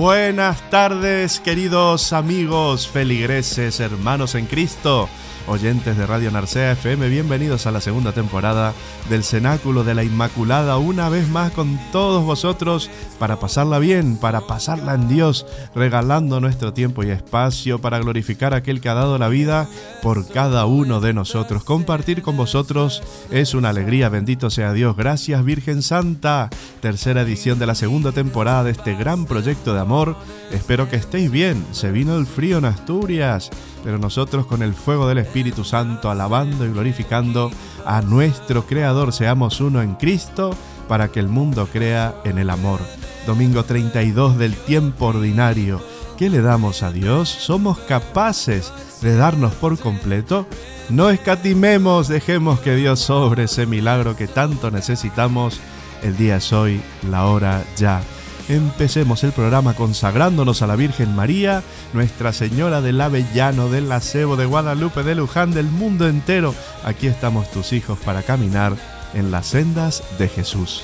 Buenas 0.00 0.70
tardes, 0.70 1.40
queridos 1.40 2.14
amigos, 2.14 2.88
feligreses, 2.88 3.80
hermanos 3.80 4.34
en 4.34 4.46
Cristo 4.46 5.10
oyentes 5.46 5.96
de 5.96 6.06
Radio 6.06 6.30
Narcea 6.30 6.72
FM, 6.72 7.08
bienvenidos 7.08 7.66
a 7.66 7.70
la 7.70 7.80
segunda 7.80 8.12
temporada 8.12 8.72
del 9.08 9.24
Cenáculo 9.24 9.84
de 9.84 9.94
la 9.94 10.04
Inmaculada, 10.04 10.78
una 10.78 11.08
vez 11.08 11.28
más 11.28 11.52
con 11.52 11.78
todos 11.92 12.24
vosotros 12.24 12.90
para 13.18 13.38
pasarla 13.38 13.78
bien, 13.78 14.16
para 14.16 14.42
pasarla 14.42 14.94
en 14.94 15.08
Dios, 15.08 15.46
regalando 15.74 16.40
nuestro 16.40 16.72
tiempo 16.72 17.02
y 17.02 17.10
espacio 17.10 17.80
para 17.80 17.98
glorificar 17.98 18.54
a 18.54 18.58
aquel 18.58 18.80
que 18.80 18.88
ha 18.88 18.94
dado 18.94 19.18
la 19.18 19.28
vida 19.28 19.68
por 20.02 20.28
cada 20.28 20.66
uno 20.66 21.00
de 21.00 21.12
nosotros. 21.12 21.64
Compartir 21.64 22.22
con 22.22 22.36
vosotros 22.36 23.02
es 23.30 23.54
una 23.54 23.70
alegría, 23.70 24.08
bendito 24.08 24.50
sea 24.50 24.72
Dios. 24.72 24.96
Gracias 24.96 25.44
Virgen 25.44 25.82
Santa, 25.82 26.50
tercera 26.80 27.22
edición 27.22 27.58
de 27.58 27.66
la 27.66 27.74
segunda 27.74 28.12
temporada 28.12 28.64
de 28.64 28.72
este 28.72 28.94
gran 28.94 29.26
proyecto 29.26 29.74
de 29.74 29.80
amor. 29.80 30.16
Espero 30.50 30.88
que 30.88 30.96
estéis 30.96 31.30
bien, 31.30 31.64
se 31.72 31.92
vino 31.92 32.16
el 32.16 32.26
frío 32.26 32.58
en 32.58 32.64
Asturias 32.64 33.50
pero 33.82 33.98
nosotros 33.98 34.46
con 34.46 34.62
el 34.62 34.74
fuego 34.74 35.08
del 35.08 35.18
Santo, 35.64 36.10
alabando 36.10 36.66
y 36.66 36.70
glorificando 36.70 37.50
a 37.86 38.02
nuestro 38.02 38.66
Creador, 38.66 39.12
seamos 39.12 39.60
uno 39.60 39.80
en 39.80 39.94
Cristo 39.94 40.50
para 40.88 41.08
que 41.08 41.20
el 41.20 41.28
mundo 41.28 41.68
crea 41.72 42.14
en 42.24 42.38
el 42.38 42.50
amor. 42.50 42.80
Domingo 43.26 43.64
32 43.64 44.38
del 44.38 44.56
tiempo 44.56 45.06
ordinario. 45.06 45.80
¿Qué 46.18 46.28
le 46.28 46.42
damos 46.42 46.82
a 46.82 46.90
Dios? 46.90 47.28
¿Somos 47.28 47.78
capaces 47.78 48.72
de 49.02 49.14
darnos 49.14 49.54
por 49.54 49.78
completo? 49.78 50.46
No 50.88 51.10
escatimemos, 51.10 52.08
dejemos 52.08 52.58
que 52.60 52.74
Dios 52.74 52.98
sobre 52.98 53.44
ese 53.44 53.66
milagro 53.66 54.16
que 54.16 54.26
tanto 54.26 54.70
necesitamos. 54.70 55.60
El 56.02 56.16
día 56.16 56.36
es 56.36 56.52
hoy, 56.52 56.82
la 57.08 57.26
hora 57.26 57.62
ya. 57.76 58.02
Empecemos 58.50 59.22
el 59.22 59.30
programa 59.30 59.74
consagrándonos 59.74 60.60
a 60.60 60.66
la 60.66 60.74
Virgen 60.74 61.14
María, 61.14 61.62
Nuestra 61.92 62.32
Señora 62.32 62.80
del 62.80 63.00
Avellano, 63.00 63.68
del 63.68 63.92
Acebo, 63.92 64.34
de 64.34 64.44
Guadalupe, 64.44 65.04
de 65.04 65.14
Luján, 65.14 65.52
del 65.52 65.66
mundo 65.66 66.08
entero. 66.08 66.52
Aquí 66.82 67.06
estamos 67.06 67.48
tus 67.52 67.72
hijos 67.72 67.96
para 68.00 68.24
caminar 68.24 68.72
en 69.14 69.30
las 69.30 69.46
sendas 69.46 70.02
de 70.18 70.26
Jesús. 70.26 70.82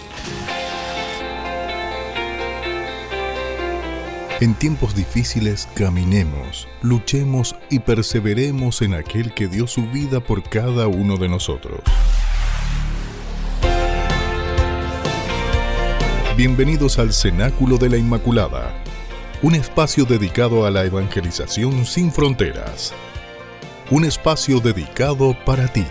En 4.39 4.55
tiempos 4.55 4.95
difíciles 4.95 5.69
caminemos, 5.75 6.69
luchemos 6.83 7.57
y 7.69 7.81
perseveremos 7.81 8.81
en 8.81 8.95
aquel 8.95 9.35
que 9.35 9.49
dio 9.49 9.67
su 9.67 9.91
vida 9.91 10.21
por 10.21 10.45
cada 10.45 10.87
uno 10.87 11.17
de 11.17 11.29
nosotros. 11.29 11.81
Bienvenidos 16.37 16.99
al 16.99 17.15
Cenáculo 17.15 17.79
de 17.79 17.89
la 17.89 17.97
Inmaculada, 17.97 18.75
un 19.41 19.55
espacio 19.55 20.05
dedicado 20.05 20.67
a 20.67 20.71
la 20.71 20.85
evangelización 20.85 21.87
sin 21.87 22.13
fronteras. 22.13 22.93
Un 23.91 24.05
espacio 24.05 24.61
dedicado 24.61 25.35
para 25.47 25.67
ti. 25.69 25.87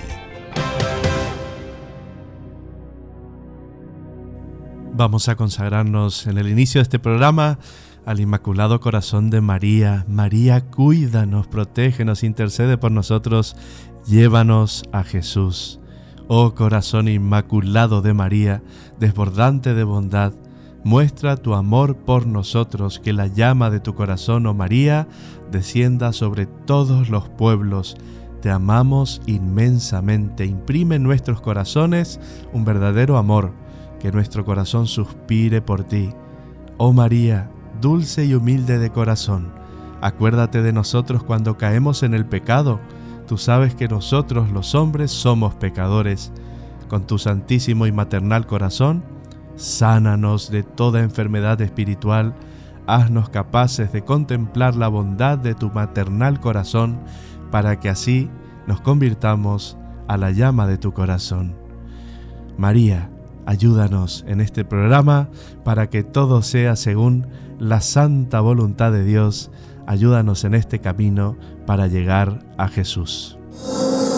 Vamos 4.94 5.30
a 5.30 5.36
consagrarnos 5.36 6.28
en 6.28 6.38
el 6.38 6.48
inicio 6.48 6.78
de 6.78 6.84
este 6.84 7.00
programa 7.00 7.58
al 8.06 8.20
Inmaculado 8.20 8.80
Corazón 8.80 9.32
de 9.32 9.42
María. 9.42 10.06
María, 10.08 10.62
cuídanos, 10.70 11.48
protégenos, 11.48 12.24
intercede 12.24 12.78
por 12.78 12.92
nosotros, 12.92 13.56
llévanos 14.06 14.84
a 14.92 15.04
Jesús. 15.04 15.80
Oh 16.28 16.56
corazón 16.56 17.08
inmaculado 17.08 18.02
de 18.02 18.16
María, 18.16 18.64
desbordante 19.00 19.76
de 19.76 19.84
bondad, 19.84 20.34
muestra 20.84 21.38
tu 21.38 21.54
amor 21.54 21.98
por 21.98 22.26
nosotros, 22.26 23.00
que 23.00 23.14
la 23.14 23.28
llama 23.28 23.70
de 23.70 23.80
tu 23.80 23.94
corazón, 23.94 24.48
oh 24.48 24.56
María, 24.56 25.08
descienda 25.52 26.14
sobre 26.14 26.48
todos 26.48 27.10
los 27.10 27.30
pueblos. 27.30 27.96
Te 28.42 28.50
amamos 28.50 29.22
inmensamente. 29.28 30.46
Imprime 30.46 30.96
en 30.96 31.04
nuestros 31.04 31.42
corazones 31.42 32.20
un 32.54 32.66
verdadero 32.66 33.18
amor, 33.18 33.52
que 34.00 34.12
nuestro 34.12 34.46
corazón 34.46 34.88
suspire 34.88 35.62
por 35.62 35.84
ti. 35.84 36.10
Oh 36.78 36.92
María, 36.92 37.52
dulce 37.82 38.26
y 38.26 38.34
humilde 38.34 38.80
de 38.80 38.90
corazón, 38.90 39.52
acuérdate 40.02 40.64
de 40.64 40.74
nosotros 40.74 41.24
cuando 41.24 41.56
caemos 41.56 42.02
en 42.02 42.16
el 42.16 42.26
pecado 42.26 42.80
Tú 43.28 43.38
sabes 43.38 43.74
que 43.74 43.88
nosotros 43.88 44.52
los 44.52 44.76
hombres 44.76 45.12
somos 45.12 45.56
pecadores. 45.56 46.32
Con 46.88 47.08
tu 47.08 47.18
santísimo 47.18 47.88
y 47.88 47.92
maternal 47.92 48.46
corazón, 48.46 49.04
sánanos 49.56 50.52
de 50.52 50.62
toda 50.62 51.02
enfermedad 51.02 51.60
espiritual, 51.62 52.36
haznos 52.86 53.30
capaces 53.30 53.92
de 53.92 54.04
contemplar 54.04 54.76
la 54.76 54.88
bondad 54.88 55.40
de 55.40 55.56
tu 55.56 55.72
maternal 55.72 56.40
corazón, 56.40 57.00
para 57.50 57.80
que 57.80 57.90
así 57.90 58.30
nos 58.68 58.82
convirtamos 58.82 59.78
a 60.08 60.18
la 60.18 60.30
llama 60.30 60.68
de 60.68 60.78
tu 60.78 60.94
corazón. 60.94 61.56
María, 62.58 63.10
ayúdanos 63.48 64.24
en 64.28 64.40
este 64.40 64.64
programa 64.64 65.30
para 65.64 65.90
que 65.90 66.04
todo 66.04 66.44
sea 66.44 66.76
según 66.76 67.28
la 67.58 67.82
santa 67.82 68.42
voluntad 68.42 68.92
de 68.92 69.04
Dios 69.04 69.50
Ayúdanos 69.88 70.44
en 70.46 70.56
este 70.56 70.80
camino 70.80 71.38
para 71.66 71.88
llegar 71.88 72.40
a 72.58 72.68
Jesús. 72.68 73.38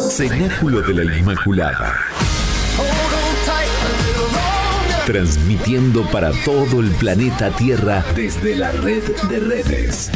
Cenáculo 0.10 0.82
de 0.82 0.94
la 0.94 1.18
Inmaculada. 1.18 1.94
Transmitiendo 5.06 6.04
para 6.12 6.32
todo 6.44 6.82
el 6.82 6.90
planeta 6.92 7.50
Tierra 7.52 8.04
desde 8.16 8.56
la 8.56 8.72
red 8.72 9.04
de 9.30 9.40
redes. 9.40 10.12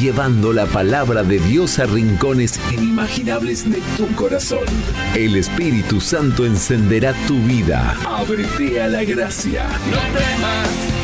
Llevando 0.00 0.52
la 0.52 0.66
palabra 0.66 1.22
de 1.22 1.38
Dios 1.38 1.78
a 1.78 1.86
rincones 1.86 2.58
inimaginables 2.72 3.70
de 3.70 3.80
tu 3.96 4.06
corazón. 4.16 4.64
El 5.14 5.36
Espíritu 5.36 6.00
Santo 6.00 6.46
encenderá 6.46 7.12
tu 7.26 7.38
vida. 7.42 7.94
Ábrete 8.04 8.82
a 8.82 8.88
la 8.88 9.04
gracia. 9.04 9.64
No 9.90 9.98
temas. 10.18 11.01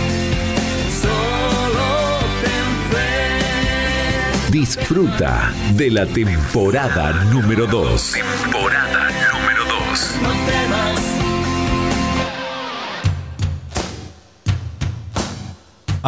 Disfruta 4.51 5.53
de 5.75 5.91
la 5.91 6.07
temporada 6.07 7.13
número 7.25 7.67
2. 7.67 8.13
Temporada 8.13 8.78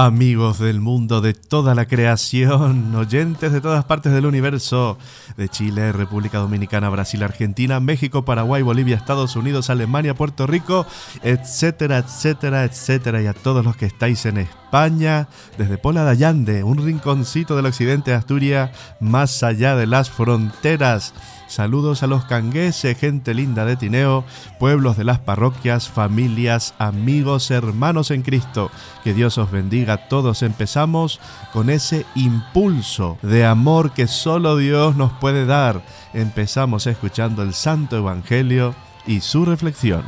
Amigos 0.02 0.58
del 0.58 0.80
mundo, 0.80 1.20
de 1.20 1.34
toda 1.34 1.74
la 1.74 1.84
creación, 1.84 2.94
oyentes 2.94 3.52
de 3.52 3.60
todas 3.60 3.84
partes 3.84 4.14
del 4.14 4.24
universo, 4.24 4.96
de 5.36 5.50
Chile, 5.50 5.92
República 5.92 6.38
Dominicana, 6.38 6.88
Brasil, 6.88 7.22
Argentina, 7.22 7.80
México, 7.80 8.24
Paraguay, 8.24 8.62
Bolivia, 8.62 8.96
Estados 8.96 9.36
Unidos, 9.36 9.68
Alemania, 9.68 10.14
Puerto 10.14 10.46
Rico, 10.46 10.86
etcétera, 11.22 11.98
etcétera, 11.98 12.64
etcétera, 12.64 13.20
y 13.20 13.26
a 13.26 13.34
todos 13.34 13.62
los 13.62 13.76
que 13.76 13.84
estáis 13.84 14.24
en 14.24 14.38
España, 14.38 15.28
desde 15.58 15.76
Pola 15.76 16.02
de 16.04 16.12
Allande, 16.12 16.64
un 16.64 16.78
rinconcito 16.78 17.54
del 17.54 17.66
occidente 17.66 18.12
de 18.12 18.16
Asturias, 18.16 18.70
más 19.00 19.42
allá 19.42 19.76
de 19.76 19.86
las 19.86 20.08
fronteras. 20.08 21.12
Saludos 21.50 22.04
a 22.04 22.06
los 22.06 22.26
cangueses, 22.26 22.96
gente 22.96 23.34
linda 23.34 23.64
de 23.64 23.74
Tineo, 23.74 24.24
pueblos 24.60 24.96
de 24.96 25.02
las 25.02 25.18
parroquias, 25.18 25.88
familias, 25.88 26.74
amigos, 26.78 27.50
hermanos 27.50 28.12
en 28.12 28.22
Cristo. 28.22 28.70
Que 29.02 29.14
Dios 29.14 29.36
os 29.36 29.50
bendiga. 29.50 30.08
Todos 30.08 30.44
empezamos 30.44 31.18
con 31.52 31.68
ese 31.68 32.06
impulso 32.14 33.18
de 33.22 33.44
amor 33.44 33.90
que 33.90 34.06
solo 34.06 34.58
Dios 34.58 34.94
nos 34.94 35.10
puede 35.14 35.44
dar. 35.44 35.82
Empezamos 36.14 36.86
escuchando 36.86 37.42
el 37.42 37.52
Santo 37.52 37.96
Evangelio 37.96 38.76
y 39.04 39.20
su 39.20 39.44
reflexión. 39.44 40.04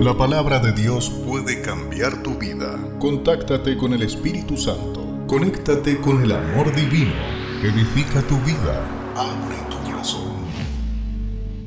La 0.00 0.16
palabra 0.16 0.60
de 0.60 0.70
Dios 0.70 1.10
puede 1.26 1.62
cambiar 1.62 2.22
tu 2.22 2.38
vida. 2.38 2.78
Contáctate 3.00 3.76
con 3.76 3.92
el 3.92 4.02
Espíritu 4.02 4.56
Santo. 4.56 5.24
Conéctate 5.26 6.00
con 6.00 6.22
el 6.22 6.30
amor 6.30 6.72
divino. 6.76 7.12
Edifica 7.60 8.22
tu 8.22 8.38
vida. 8.42 8.88
Abre 9.16 9.63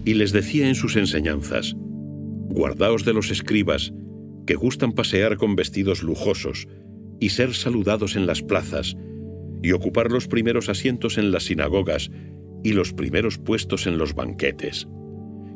y 0.07 0.13
les 0.13 0.31
decía 0.31 0.69
en 0.69 0.75
sus 0.75 0.95
enseñanzas, 0.95 1.75
Guardaos 1.75 3.03
de 3.03 3.11
los 3.11 3.29
escribas, 3.29 3.91
que 4.45 4.55
gustan 4.55 4.93
pasear 4.93 5.35
con 5.35 5.57
vestidos 5.57 6.01
lujosos 6.01 6.65
y 7.19 7.27
ser 7.27 7.53
saludados 7.53 8.15
en 8.15 8.25
las 8.25 8.41
plazas, 8.41 8.95
y 9.61 9.73
ocupar 9.73 10.09
los 10.09 10.29
primeros 10.29 10.69
asientos 10.69 11.17
en 11.17 11.33
las 11.33 11.43
sinagogas 11.43 12.09
y 12.63 12.71
los 12.71 12.93
primeros 12.93 13.37
puestos 13.37 13.85
en 13.85 13.97
los 13.97 14.15
banquetes, 14.15 14.87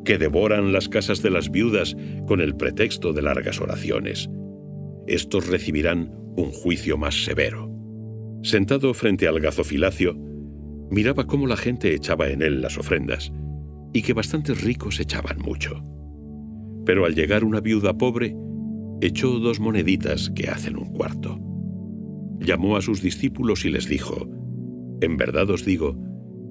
que 0.03 0.17
devoran 0.17 0.73
las 0.73 0.89
casas 0.89 1.21
de 1.21 1.29
las 1.29 1.49
viudas 1.49 1.95
con 2.27 2.41
el 2.41 2.57
pretexto 2.57 3.13
de 3.13 3.21
largas 3.21 3.61
oraciones. 3.61 4.29
Estos 5.07 5.47
recibirán 5.47 6.11
un 6.35 6.51
juicio 6.51 6.97
más 6.97 7.23
severo. 7.23 7.71
Sentado 8.43 8.93
frente 8.93 9.29
al 9.29 9.39
gazofilacio, 9.39 10.13
miraba 10.89 11.25
cómo 11.25 11.47
la 11.47 11.55
gente 11.55 11.95
echaba 11.95 12.27
en 12.27 12.41
él 12.41 12.61
las 12.61 12.77
ofrendas 12.77 13.31
y 13.93 14.01
que 14.01 14.13
bastantes 14.13 14.61
ricos 14.61 14.99
echaban 14.99 15.39
mucho. 15.39 15.83
Pero 16.85 17.05
al 17.05 17.15
llegar 17.15 17.43
una 17.43 17.59
viuda 17.59 17.97
pobre, 17.97 18.35
echó 19.01 19.39
dos 19.39 19.59
moneditas 19.59 20.29
que 20.29 20.49
hacen 20.49 20.77
un 20.77 20.93
cuarto. 20.93 21.39
Llamó 22.39 22.77
a 22.77 22.81
sus 22.81 23.01
discípulos 23.01 23.65
y 23.65 23.69
les 23.69 23.87
dijo, 23.87 24.27
En 25.01 25.17
verdad 25.17 25.49
os 25.49 25.65
digo, 25.65 25.97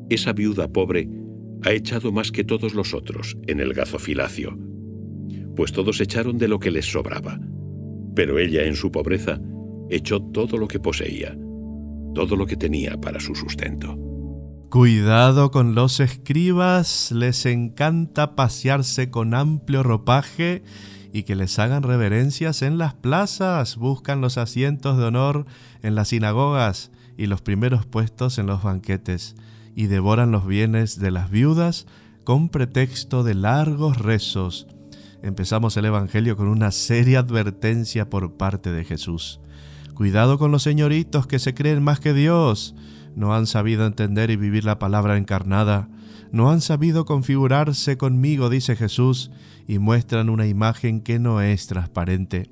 esa 0.08 0.32
viuda 0.32 0.68
pobre 0.68 1.08
ha 1.62 1.72
echado 1.72 2.12
más 2.12 2.32
que 2.32 2.44
todos 2.44 2.74
los 2.74 2.94
otros 2.94 3.36
en 3.46 3.60
el 3.60 3.74
gazofilacio, 3.74 4.58
pues 5.56 5.72
todos 5.72 6.00
echaron 6.00 6.38
de 6.38 6.48
lo 6.48 6.58
que 6.58 6.70
les 6.70 6.86
sobraba, 6.86 7.38
pero 8.14 8.38
ella 8.38 8.64
en 8.64 8.74
su 8.74 8.90
pobreza 8.90 9.40
echó 9.90 10.22
todo 10.22 10.56
lo 10.56 10.68
que 10.68 10.80
poseía, 10.80 11.36
todo 12.14 12.36
lo 12.36 12.46
que 12.46 12.56
tenía 12.56 12.96
para 13.00 13.20
su 13.20 13.34
sustento. 13.34 14.09
Cuidado 14.70 15.50
con 15.50 15.74
los 15.74 15.98
escribas, 15.98 17.10
les 17.10 17.44
encanta 17.44 18.36
pasearse 18.36 19.10
con 19.10 19.34
amplio 19.34 19.82
ropaje 19.82 20.62
y 21.12 21.24
que 21.24 21.34
les 21.34 21.58
hagan 21.58 21.82
reverencias 21.82 22.62
en 22.62 22.78
las 22.78 22.94
plazas, 22.94 23.74
buscan 23.74 24.20
los 24.20 24.38
asientos 24.38 24.96
de 24.96 25.06
honor 25.06 25.44
en 25.82 25.96
las 25.96 26.10
sinagogas 26.10 26.92
y 27.18 27.26
los 27.26 27.42
primeros 27.42 27.84
puestos 27.84 28.38
en 28.38 28.46
los 28.46 28.62
banquetes, 28.62 29.34
y 29.74 29.88
devoran 29.88 30.30
los 30.30 30.46
bienes 30.46 31.00
de 31.00 31.10
las 31.10 31.32
viudas 31.32 31.88
con 32.22 32.48
pretexto 32.48 33.24
de 33.24 33.34
largos 33.34 33.98
rezos. 33.98 34.68
Empezamos 35.20 35.76
el 35.78 35.86
Evangelio 35.86 36.36
con 36.36 36.46
una 36.46 36.70
seria 36.70 37.18
advertencia 37.18 38.08
por 38.08 38.36
parte 38.36 38.70
de 38.70 38.84
Jesús. 38.84 39.40
Cuidado 39.94 40.38
con 40.38 40.52
los 40.52 40.62
señoritos 40.62 41.26
que 41.26 41.40
se 41.40 41.54
creen 41.54 41.82
más 41.82 41.98
que 41.98 42.14
Dios, 42.14 42.76
no 43.16 43.34
han 43.34 43.46
sabido 43.46 43.86
entender 43.86 44.30
y 44.30 44.36
vivir 44.36 44.64
la 44.64 44.78
palabra 44.78 45.16
encarnada, 45.16 45.88
no 46.32 46.50
han 46.50 46.60
sabido 46.60 47.04
configurarse 47.04 47.96
conmigo, 47.96 48.50
dice 48.50 48.76
Jesús, 48.76 49.30
y 49.66 49.78
muestran 49.78 50.30
una 50.30 50.46
imagen 50.46 51.00
que 51.00 51.18
no 51.18 51.40
es 51.40 51.66
transparente. 51.66 52.50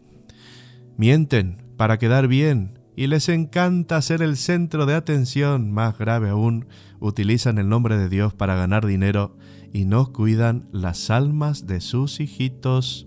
Mienten 0.96 1.62
para 1.76 1.98
quedar 1.98 2.26
bien 2.26 2.78
y 2.96 3.06
les 3.06 3.28
encanta 3.28 4.02
ser 4.02 4.22
el 4.22 4.36
centro 4.36 4.84
de 4.84 4.94
atención, 4.94 5.70
más 5.70 5.96
grave 5.96 6.30
aún, 6.30 6.66
utilizan 6.98 7.58
el 7.58 7.68
nombre 7.68 7.96
de 7.96 8.08
Dios 8.08 8.34
para 8.34 8.56
ganar 8.56 8.84
dinero 8.84 9.36
y 9.72 9.84
no 9.84 10.12
cuidan 10.12 10.68
las 10.72 11.08
almas 11.10 11.68
de 11.68 11.80
sus 11.80 12.18
hijitos. 12.18 13.06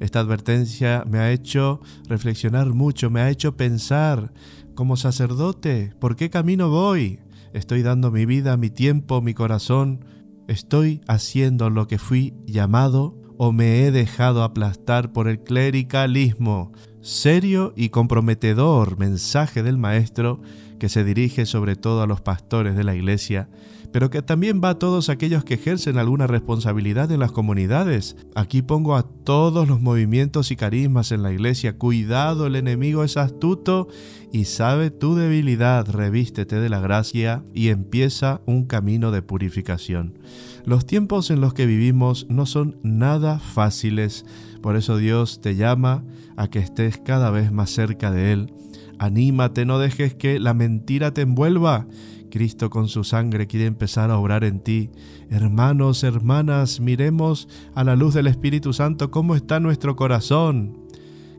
Esta 0.00 0.20
advertencia 0.20 1.04
me 1.08 1.18
ha 1.18 1.30
hecho 1.30 1.80
reflexionar 2.08 2.74
mucho, 2.74 3.08
me 3.08 3.20
ha 3.20 3.30
hecho 3.30 3.56
pensar 3.56 4.32
como 4.82 4.96
sacerdote, 4.96 5.94
¿por 6.00 6.16
qué 6.16 6.28
camino 6.28 6.68
voy? 6.68 7.20
Estoy 7.52 7.82
dando 7.82 8.10
mi 8.10 8.26
vida, 8.26 8.56
mi 8.56 8.68
tiempo, 8.68 9.22
mi 9.22 9.32
corazón. 9.32 10.04
¿Estoy 10.48 11.02
haciendo 11.06 11.70
lo 11.70 11.86
que 11.86 11.98
fui 11.98 12.34
llamado 12.46 13.16
o 13.38 13.52
me 13.52 13.84
he 13.84 13.92
dejado 13.92 14.42
aplastar 14.42 15.12
por 15.12 15.28
el 15.28 15.44
clericalismo? 15.44 16.72
Serio 17.00 17.72
y 17.76 17.90
comprometedor 17.90 18.98
mensaje 18.98 19.62
del 19.62 19.78
Maestro 19.78 20.40
que 20.80 20.88
se 20.88 21.04
dirige 21.04 21.46
sobre 21.46 21.76
todo 21.76 22.02
a 22.02 22.08
los 22.08 22.20
pastores 22.20 22.74
de 22.74 22.82
la 22.82 22.96
Iglesia 22.96 23.48
pero 23.92 24.08
que 24.08 24.22
también 24.22 24.60
va 24.64 24.70
a 24.70 24.78
todos 24.78 25.10
aquellos 25.10 25.44
que 25.44 25.54
ejercen 25.54 25.98
alguna 25.98 26.26
responsabilidad 26.26 27.12
en 27.12 27.20
las 27.20 27.30
comunidades. 27.30 28.16
Aquí 28.34 28.62
pongo 28.62 28.96
a 28.96 29.02
todos 29.02 29.68
los 29.68 29.80
movimientos 29.82 30.50
y 30.50 30.56
carismas 30.56 31.12
en 31.12 31.22
la 31.22 31.32
iglesia. 31.32 31.76
Cuidado, 31.76 32.46
el 32.46 32.56
enemigo 32.56 33.04
es 33.04 33.18
astuto 33.18 33.88
y 34.32 34.46
sabe 34.46 34.90
tu 34.90 35.14
debilidad. 35.14 35.88
Revístete 35.88 36.56
de 36.56 36.70
la 36.70 36.80
gracia 36.80 37.44
y 37.52 37.68
empieza 37.68 38.40
un 38.46 38.64
camino 38.64 39.10
de 39.10 39.20
purificación. 39.20 40.18
Los 40.64 40.86
tiempos 40.86 41.30
en 41.30 41.40
los 41.40 41.52
que 41.52 41.66
vivimos 41.66 42.26
no 42.30 42.46
son 42.46 42.78
nada 42.82 43.38
fáciles, 43.40 44.24
por 44.62 44.76
eso 44.76 44.96
Dios 44.96 45.40
te 45.40 45.56
llama 45.56 46.04
a 46.36 46.48
que 46.48 46.60
estés 46.60 46.96
cada 46.98 47.30
vez 47.30 47.52
más 47.52 47.70
cerca 47.70 48.10
de 48.10 48.32
Él. 48.32 48.52
Anímate, 48.98 49.66
no 49.66 49.78
dejes 49.78 50.14
que 50.14 50.38
la 50.38 50.54
mentira 50.54 51.12
te 51.12 51.22
envuelva 51.22 51.88
Cristo 52.32 52.70
con 52.70 52.88
su 52.88 53.04
sangre 53.04 53.46
quiere 53.46 53.66
empezar 53.66 54.10
a 54.10 54.16
obrar 54.16 54.42
en 54.42 54.60
ti. 54.60 54.90
Hermanos, 55.28 56.02
hermanas, 56.02 56.80
miremos 56.80 57.46
a 57.74 57.84
la 57.84 57.94
luz 57.94 58.14
del 58.14 58.26
Espíritu 58.26 58.72
Santo 58.72 59.10
cómo 59.10 59.36
está 59.36 59.60
nuestro 59.60 59.96
corazón. 59.96 60.78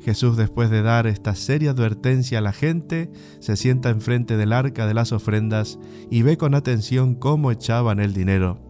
Jesús, 0.04 0.38
después 0.38 0.70
de 0.70 0.84
dar 0.84 1.08
esta 1.08 1.34
seria 1.34 1.72
advertencia 1.72 2.38
a 2.38 2.42
la 2.42 2.54
gente, 2.54 3.12
se 3.40 3.58
sienta 3.58 3.90
enfrente 3.90 4.38
del 4.38 4.54
arca 4.54 4.86
de 4.86 4.94
las 4.94 5.14
ofrendas 5.14 5.80
y 6.12 6.22
ve 6.22 6.38
con 6.38 6.54
atención 6.54 7.16
cómo 7.16 7.50
echaban 7.50 8.00
el 8.00 8.14
dinero. 8.14 8.62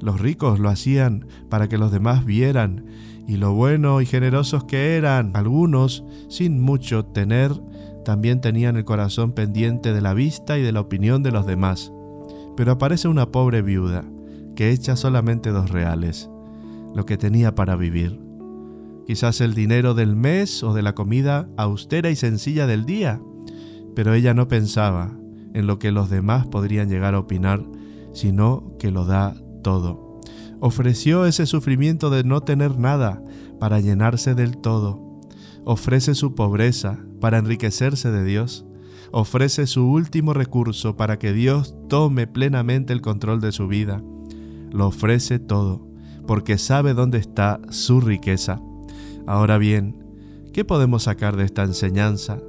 Los 0.00 0.20
ricos 0.20 0.60
lo 0.60 0.68
hacían 0.68 1.26
para 1.50 1.68
que 1.68 1.78
los 1.78 1.90
demás 1.90 2.24
vieran, 2.24 2.86
y 3.26 3.36
lo 3.36 3.52
bueno 3.52 4.00
y 4.00 4.06
generosos 4.06 4.62
que 4.64 4.96
eran, 4.96 5.32
algunos, 5.34 6.04
sin 6.28 6.60
mucho 6.60 7.04
tener, 7.06 7.50
también 8.04 8.40
tenían 8.40 8.76
el 8.76 8.84
corazón 8.84 9.32
pendiente 9.32 9.92
de 9.92 10.00
la 10.00 10.14
vista 10.14 10.58
y 10.58 10.62
de 10.62 10.72
la 10.72 10.80
opinión 10.80 11.22
de 11.22 11.32
los 11.32 11.46
demás. 11.46 11.92
Pero 12.56 12.72
aparece 12.72 13.08
una 13.08 13.32
pobre 13.32 13.62
viuda 13.62 14.04
que 14.54 14.70
echa 14.70 14.96
solamente 14.96 15.50
dos 15.50 15.70
reales, 15.70 16.30
lo 16.94 17.04
que 17.06 17.18
tenía 17.18 17.54
para 17.54 17.76
vivir. 17.76 18.20
Quizás 19.06 19.40
el 19.40 19.54
dinero 19.54 19.94
del 19.94 20.16
mes 20.16 20.62
o 20.62 20.72
de 20.72 20.82
la 20.82 20.94
comida 20.94 21.48
austera 21.56 22.10
y 22.10 22.16
sencilla 22.16 22.66
del 22.66 22.86
día, 22.86 23.20
pero 23.94 24.14
ella 24.14 24.32
no 24.32 24.48
pensaba 24.48 25.12
en 25.52 25.66
lo 25.66 25.78
que 25.78 25.92
los 25.92 26.10
demás 26.10 26.46
podrían 26.46 26.88
llegar 26.88 27.14
a 27.14 27.20
opinar, 27.20 27.64
sino 28.12 28.74
que 28.78 28.90
lo 28.90 29.04
da 29.04 29.34
todo. 29.62 30.20
Ofreció 30.60 31.26
ese 31.26 31.46
sufrimiento 31.46 32.10
de 32.10 32.24
no 32.24 32.40
tener 32.40 32.78
nada 32.78 33.22
para 33.60 33.80
llenarse 33.80 34.34
del 34.34 34.56
todo. 34.56 35.03
Ofrece 35.64 36.14
su 36.14 36.34
pobreza, 36.34 36.98
para 37.20 37.38
enriquecerse 37.38 38.10
de 38.10 38.24
Dios, 38.24 38.66
ofrece 39.12 39.66
su 39.66 39.86
último 39.88 40.34
recurso 40.34 40.96
para 40.96 41.18
que 41.18 41.32
Dios 41.32 41.74
tome 41.88 42.26
plenamente 42.26 42.92
el 42.92 43.00
control 43.00 43.40
de 43.40 43.52
su 43.52 43.66
vida. 43.66 44.02
Lo 44.70 44.88
ofrece 44.88 45.38
todo, 45.38 45.86
porque 46.26 46.58
sabe 46.58 46.94
dónde 46.94 47.18
está 47.18 47.60
su 47.70 48.00
riqueza. 48.00 48.60
Ahora 49.26 49.56
bien, 49.56 50.04
¿qué 50.52 50.64
podemos 50.64 51.04
sacar 51.04 51.36
de 51.36 51.44
esta 51.44 51.62
enseñanza? 51.62 52.40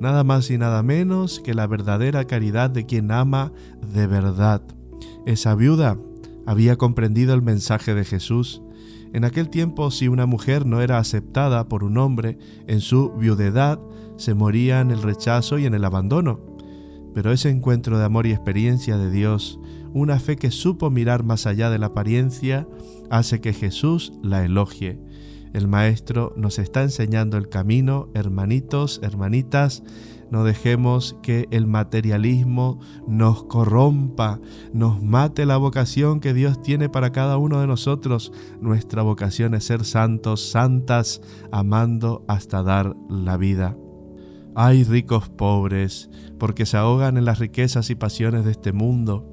Nada 0.00 0.24
más 0.24 0.50
y 0.50 0.56
nada 0.58 0.82
menos 0.82 1.40
que 1.40 1.54
la 1.54 1.66
verdadera 1.66 2.24
caridad 2.24 2.70
de 2.70 2.86
quien 2.86 3.10
ama 3.10 3.52
de 3.92 4.06
verdad. 4.06 4.62
Esa 5.26 5.54
viuda 5.54 5.98
había 6.46 6.76
comprendido 6.76 7.34
el 7.34 7.42
mensaje 7.42 7.94
de 7.94 8.04
Jesús. 8.04 8.62
En 9.14 9.24
aquel 9.24 9.48
tiempo, 9.48 9.92
si 9.92 10.08
una 10.08 10.26
mujer 10.26 10.66
no 10.66 10.80
era 10.80 10.98
aceptada 10.98 11.68
por 11.68 11.84
un 11.84 11.98
hombre 11.98 12.36
en 12.66 12.80
su 12.80 13.12
viudedad, 13.12 13.78
se 14.16 14.34
moría 14.34 14.80
en 14.80 14.90
el 14.90 15.02
rechazo 15.02 15.56
y 15.60 15.66
en 15.66 15.74
el 15.74 15.84
abandono. 15.84 16.40
Pero 17.14 17.30
ese 17.30 17.48
encuentro 17.48 17.96
de 17.96 18.04
amor 18.04 18.26
y 18.26 18.32
experiencia 18.32 18.98
de 18.98 19.12
Dios, 19.12 19.60
una 19.92 20.18
fe 20.18 20.34
que 20.34 20.50
supo 20.50 20.90
mirar 20.90 21.22
más 21.22 21.46
allá 21.46 21.70
de 21.70 21.78
la 21.78 21.86
apariencia, 21.86 22.66
hace 23.08 23.40
que 23.40 23.52
Jesús 23.52 24.12
la 24.20 24.44
elogie. 24.44 24.98
El 25.52 25.68
Maestro 25.68 26.34
nos 26.36 26.58
está 26.58 26.82
enseñando 26.82 27.36
el 27.36 27.48
camino, 27.48 28.08
hermanitos, 28.14 28.98
hermanitas, 29.04 29.84
no 30.30 30.44
dejemos 30.44 31.16
que 31.22 31.46
el 31.50 31.66
materialismo 31.66 32.80
nos 33.06 33.44
corrompa, 33.44 34.40
nos 34.72 35.02
mate 35.02 35.46
la 35.46 35.56
vocación 35.56 36.20
que 36.20 36.34
Dios 36.34 36.62
tiene 36.62 36.88
para 36.88 37.12
cada 37.12 37.36
uno 37.36 37.60
de 37.60 37.66
nosotros. 37.66 38.32
Nuestra 38.60 39.02
vocación 39.02 39.54
es 39.54 39.64
ser 39.64 39.84
santos, 39.84 40.50
santas, 40.50 41.20
amando 41.52 42.24
hasta 42.28 42.62
dar 42.62 42.96
la 43.08 43.36
vida. 43.36 43.76
Hay 44.56 44.84
ricos 44.84 45.28
pobres, 45.28 46.10
porque 46.38 46.66
se 46.66 46.76
ahogan 46.76 47.16
en 47.16 47.24
las 47.24 47.40
riquezas 47.40 47.90
y 47.90 47.94
pasiones 47.94 48.44
de 48.44 48.52
este 48.52 48.72
mundo. 48.72 49.28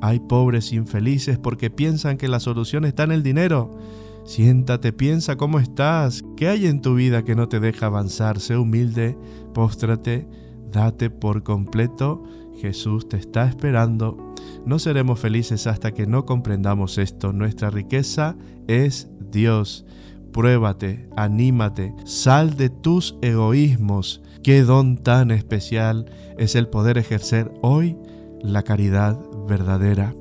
Hay 0.00 0.20
pobres 0.20 0.72
infelices 0.72 1.38
porque 1.38 1.70
piensan 1.70 2.18
que 2.18 2.28
la 2.28 2.40
solución 2.40 2.84
está 2.84 3.04
en 3.04 3.12
el 3.12 3.22
dinero. 3.22 3.78
Siéntate, 4.24 4.92
piensa 4.92 5.36
cómo 5.36 5.58
estás, 5.58 6.22
qué 6.36 6.48
hay 6.48 6.66
en 6.66 6.82
tu 6.82 6.94
vida 6.94 7.24
que 7.24 7.34
no 7.34 7.48
te 7.48 7.60
deja 7.60 7.86
avanzar, 7.86 8.40
sé 8.40 8.58
humilde, 8.58 9.16
póstrate, 9.58 10.24
date 10.70 11.10
por 11.10 11.42
completo, 11.42 12.22
Jesús 12.60 13.08
te 13.08 13.16
está 13.16 13.44
esperando. 13.44 14.16
No 14.64 14.78
seremos 14.78 15.18
felices 15.18 15.66
hasta 15.66 15.90
que 15.90 16.06
no 16.06 16.26
comprendamos 16.26 16.96
esto. 16.96 17.32
Nuestra 17.32 17.68
riqueza 17.68 18.36
es 18.68 19.08
Dios. 19.32 19.84
Pruébate, 20.32 21.10
anímate, 21.16 21.92
sal 22.04 22.56
de 22.56 22.70
tus 22.70 23.16
egoísmos. 23.20 24.22
Qué 24.44 24.62
don 24.62 24.96
tan 24.96 25.32
especial 25.32 26.06
es 26.38 26.54
el 26.54 26.68
poder 26.68 26.96
ejercer 26.96 27.50
hoy 27.60 27.96
la 28.40 28.62
caridad 28.62 29.18
verdadera. 29.48 30.14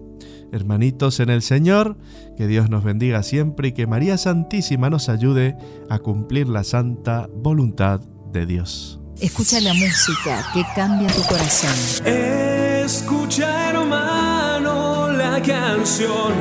Hermanitos 0.52 1.20
en 1.20 1.30
el 1.30 1.44
Señor, 1.44 1.96
que 2.38 2.48
Dios 2.48 2.72
nos 2.72 2.84
bendiga 2.84 3.22
siempre 3.22 3.68
y 3.68 3.72
que 3.74 3.86
María 3.86 4.18
Santísima 4.18 4.90
nos 4.90 5.10
ayude 5.10 5.56
a 5.92 6.00
cumplir 6.00 6.50
la 6.50 6.64
santa 6.64 7.30
voluntad 7.32 8.02
de 8.34 8.48
Dios. 8.48 9.00
Escucha 9.20 9.60
la 9.62 9.74
música 9.74 10.46
que 10.54 10.64
cambia 10.76 11.08
tu 11.08 11.24
corazón. 11.24 11.74
Escucha 12.06 13.70
hermano 13.72 15.10
la 15.12 15.42
canción 15.42 16.34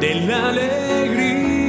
de 0.00 0.14
la 0.26 0.48
alegría. 0.48 1.68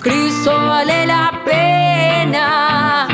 Cristo 0.00 0.52
vale 0.52 1.06
la 1.06 1.42
pena, 1.44 3.08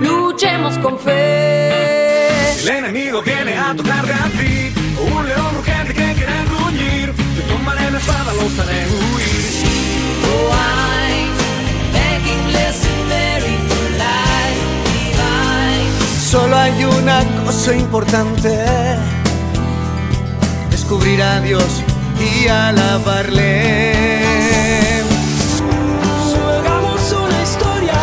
luchemos 0.00 0.76
con 0.78 0.98
fe. 0.98 2.60
El 2.62 2.68
enemigo 2.68 3.22
viene 3.22 3.56
a 3.56 3.74
tocar 3.76 4.04
a 4.04 4.28
ti, 4.30 4.72
un 5.00 5.26
león 5.28 5.56
urgente 5.56 5.94
que 5.94 6.14
quiere 6.14 6.44
gruñir, 6.44 7.14
yo 7.36 7.42
tomaré 7.54 7.90
la 7.90 7.98
espada, 7.98 8.34
los 8.34 8.58
haré 8.58 8.86
huir. 8.86 9.35
Hay 16.66 16.84
una 16.84 17.22
cosa 17.44 17.76
importante, 17.76 18.48
descubrir 20.68 21.22
a 21.22 21.40
Dios 21.40 21.84
y 22.18 22.48
alabarle. 22.48 23.92
Hagamos 26.58 27.12
una 27.12 27.42
historia, 27.42 28.00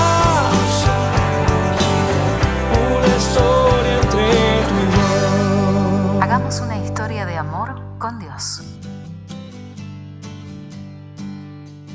una 2.87 3.17
historia 3.17 3.93
entre 4.01 4.11
tú 4.11 4.17
y 4.17 4.95
yo. 4.95 6.21
Hagamos 6.21 6.61
una 6.61 6.77
historia 6.77 7.25
de 7.25 7.35
amor 7.35 7.81
con 7.99 8.17
Dios. 8.19 8.63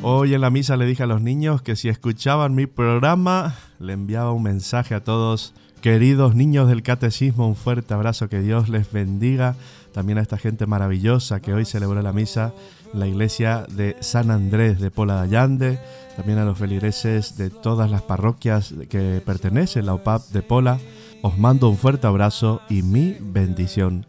Hoy 0.03 0.35
en 0.35 0.43
la 0.43 0.51
misa 0.51 0.77
le 0.77 0.85
dije 0.85 1.03
a 1.03 1.07
los 1.07 1.23
niños 1.23 1.63
que 1.63 1.77
si 1.77 1.89
escuchaban 1.89 2.55
mi 2.55 2.67
programa, 2.67 3.55
le 3.79 3.95
enviaba 3.95 4.33
un 4.33 4.43
mensaje 4.43 4.95
a 4.95 5.03
todos. 5.03 5.55
Queridos 5.81 6.35
niños 6.35 6.69
del 6.69 6.83
catecismo, 6.83 7.47
un 7.47 7.55
fuerte 7.55 7.95
abrazo, 7.95 8.29
que 8.29 8.41
Dios 8.41 8.69
les 8.69 8.91
bendiga. 8.91 9.55
También 9.93 10.19
a 10.19 10.23
esta 10.23 10.37
gente 10.37 10.67
maravillosa 10.67 11.41
que 11.41 11.55
hoy 11.55 11.65
celebró 11.65 12.03
la 12.03 12.13
misa 12.13 12.53
en 12.93 13.01
la 13.01 13.07
iglesia 13.07 13.65
de 13.71 13.97
San 14.01 14.31
Andrés 14.33 14.81
de 14.81 14.91
Pola 14.91 15.17
de 15.17 15.23
Allande. 15.23 15.79
También 16.17 16.39
a 16.39 16.45
los 16.45 16.59
feligreses 16.59 17.37
de 17.37 17.51
todas 17.51 17.91
las 17.91 18.03
parroquias 18.03 18.75
que 18.91 19.23
pertenecen 19.25 19.85
a 19.85 19.87
la 19.87 19.95
OPAP 19.95 20.29
de 20.31 20.43
Pola. 20.43 20.79
Os 21.23 21.39
mando 21.39 21.69
un 21.69 21.77
fuerte 21.77 22.09
abrazo 22.09 22.61
y 22.69 22.83
mi 22.83 23.17
bendición. 23.21 24.07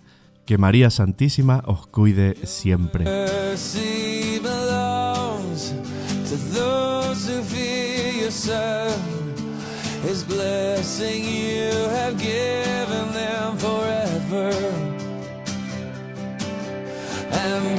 Que 0.47 0.57
María 0.57 0.89
Santísima 0.89 1.63
os 1.67 1.85
cuide 1.85 2.35
siempre. 2.47 3.05
His 10.09 10.23
blessing 10.23 11.23
you 11.23 11.69
have 11.69 12.17
given 12.17 13.13
them 13.13 13.57
forever. 13.59 14.49
And 17.31 17.78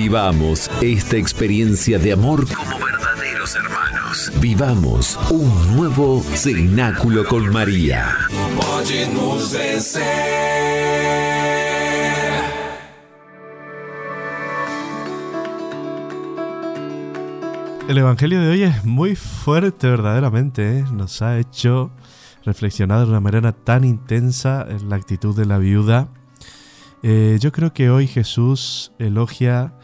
Vivamos 0.00 0.70
esta 0.80 1.16
experiencia 1.16 1.98
de 1.98 2.12
amor 2.12 2.46
como 2.54 2.78
verdaderos 2.78 3.56
hermanos. 3.56 4.32
Vivamos 4.40 5.18
un 5.28 5.76
nuevo 5.76 6.22
cenáculo 6.22 7.24
con 7.24 7.52
María. 7.52 8.06
El 17.88 17.98
Evangelio 17.98 18.40
de 18.40 18.50
hoy 18.50 18.62
es 18.62 18.84
muy 18.84 19.16
fuerte 19.16 19.88
verdaderamente, 19.88 20.78
¿eh? 20.78 20.84
nos 20.92 21.22
ha 21.22 21.40
hecho 21.40 21.90
reflexionar 22.44 23.00
de 23.00 23.10
una 23.10 23.20
manera 23.20 23.50
tan 23.50 23.82
intensa 23.82 24.64
en 24.70 24.90
la 24.90 24.94
actitud 24.94 25.36
de 25.36 25.44
la 25.44 25.58
viuda. 25.58 26.08
Eh, 27.02 27.38
yo 27.40 27.52
creo 27.52 27.72
que 27.72 27.90
hoy 27.90 28.06
Jesús 28.06 28.92
elogia 28.98 29.74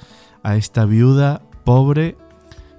a 0.43 0.57
esta 0.57 0.85
viuda 0.85 1.43
pobre 1.65 2.17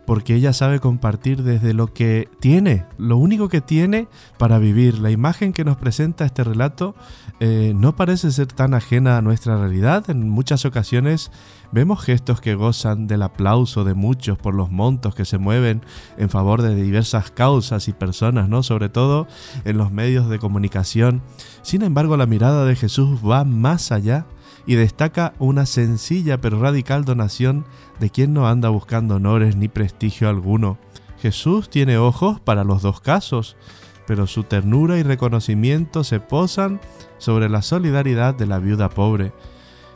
porque 0.05 0.35
ella 0.35 0.53
sabe 0.53 0.79
compartir 0.79 1.43
desde 1.43 1.73
lo 1.73 1.93
que 1.93 2.29
tiene, 2.39 2.85
lo 2.97 3.17
único 3.17 3.49
que 3.49 3.61
tiene 3.61 4.07
para 4.37 4.59
vivir. 4.59 4.99
La 4.99 5.11
imagen 5.11 5.53
que 5.53 5.65
nos 5.65 5.77
presenta 5.77 6.25
este 6.25 6.43
relato 6.43 6.95
eh, 7.39 7.73
no 7.75 7.95
parece 7.95 8.31
ser 8.31 8.47
tan 8.47 8.73
ajena 8.73 9.17
a 9.17 9.21
nuestra 9.21 9.57
realidad. 9.57 10.09
En 10.09 10.29
muchas 10.29 10.65
ocasiones 10.65 11.31
vemos 11.71 12.03
gestos 12.03 12.39
que 12.39 12.55
gozan 12.55 13.07
del 13.07 13.23
aplauso 13.23 13.83
de 13.83 13.93
muchos 13.93 14.37
por 14.37 14.53
los 14.53 14.71
montos 14.71 15.15
que 15.15 15.25
se 15.25 15.37
mueven 15.37 15.81
en 16.17 16.29
favor 16.29 16.61
de 16.61 16.75
diversas 16.75 17.31
causas 17.31 17.87
y 17.87 17.93
personas, 17.93 18.47
¿no? 18.47 18.63
Sobre 18.63 18.89
todo 18.89 19.27
en 19.65 19.77
los 19.77 19.91
medios 19.91 20.29
de 20.29 20.39
comunicación. 20.39 21.21
Sin 21.63 21.81
embargo, 21.81 22.15
la 22.15 22.25
mirada 22.27 22.65
de 22.65 22.75
Jesús 22.75 23.19
va 23.25 23.43
más 23.43 23.91
allá 23.91 24.25
y 24.65 24.75
destaca 24.75 25.33
una 25.39 25.65
sencilla 25.65 26.39
pero 26.41 26.59
radical 26.59 27.05
donación 27.05 27.65
de 27.99 28.09
quien 28.09 28.33
no 28.33 28.47
anda 28.47 28.69
buscando 28.69 29.15
honores 29.15 29.55
ni 29.55 29.67
prestigio 29.67 30.29
alguno. 30.29 30.77
Jesús 31.19 31.69
tiene 31.69 31.97
ojos 31.97 32.39
para 32.39 32.63
los 32.63 32.81
dos 32.81 33.01
casos, 33.01 33.57
pero 34.05 34.27
su 34.27 34.43
ternura 34.43 34.97
y 34.97 35.03
reconocimiento 35.03 36.03
se 36.03 36.19
posan 36.19 36.79
sobre 37.17 37.49
la 37.49 37.61
solidaridad 37.61 38.35
de 38.35 38.45
la 38.45 38.59
viuda 38.59 38.89
pobre. 38.89 39.33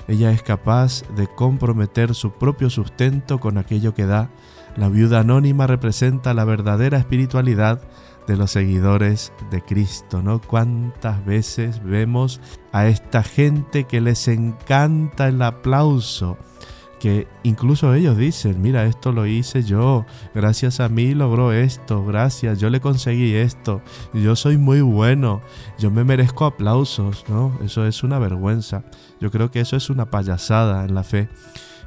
Ella 0.08 0.32
es 0.32 0.42
capaz 0.42 1.04
de 1.16 1.28
comprometer 1.28 2.16
su 2.16 2.32
propio 2.32 2.72
sustento 2.72 3.40
con 3.40 3.58
aquello 3.60 3.94
que 3.94 4.08
da. 4.08 4.32
La 4.76 4.90
viuda 4.90 5.20
anónima 5.20 5.68
representa 5.68 6.34
la 6.34 6.46
verdadera 6.46 6.98
espiritualidad 6.98 7.82
de 8.30 8.38
los 8.38 8.52
seguidores 8.52 9.34
de 9.50 9.64
Cristo, 9.64 10.22
¿no? 10.22 10.40
Cuántas 10.40 11.26
veces 11.26 11.84
vemos 11.84 12.40
a 12.72 12.86
esta 12.86 13.24
gente 13.24 13.86
que 13.86 14.02
les 14.02 14.28
encanta 14.28 15.30
el 15.30 15.42
aplauso, 15.42 16.38
que 17.00 17.28
incluso 17.42 17.92
ellos 17.96 18.16
dicen, 18.18 18.62
mira, 18.62 18.86
esto 18.86 19.12
lo 19.12 19.26
hice 19.26 19.64
yo, 19.64 20.06
gracias 20.36 20.80
a 20.80 20.90
mí 20.90 21.16
logró 21.16 21.54
esto, 21.54 22.06
gracias, 22.06 22.60
yo 22.60 22.70
le 22.70 22.80
conseguí 22.80 23.34
esto, 23.34 23.82
yo 24.14 24.36
soy 24.36 24.60
muy 24.60 24.82
bueno, 24.82 25.42
yo 25.80 25.90
me 25.90 26.04
merezco 26.04 26.46
aplausos, 26.46 27.26
¿no? 27.30 27.58
Eso 27.66 27.88
es 27.88 28.04
una 28.04 28.20
vergüenza. 28.20 28.84
Yo 29.20 29.32
creo 29.32 29.50
que 29.50 29.62
eso 29.62 29.76
es 29.76 29.90
una 29.90 30.12
payasada 30.12 30.86
en 30.86 30.94
la 30.94 31.04
fe. 31.04 31.30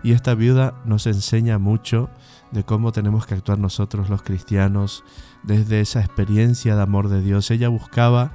Y 0.03 0.11
esta 0.11 0.35
viuda 0.35 0.75
nos 0.85 1.07
enseña 1.07 1.59
mucho 1.59 2.11
de 2.53 2.65
cómo 2.65 2.93
tenemos 2.93 3.27
que 3.27 3.35
actuar 3.35 3.59
nosotros 3.59 4.09
los 4.09 4.23
cristianos 4.23 5.05
desde 5.43 5.81
esa 5.81 6.01
experiencia 6.01 6.77
de 6.77 6.83
amor 6.83 7.09
de 7.09 7.23
Dios. 7.23 7.51
Ella 7.51 7.69
buscaba, 7.69 8.33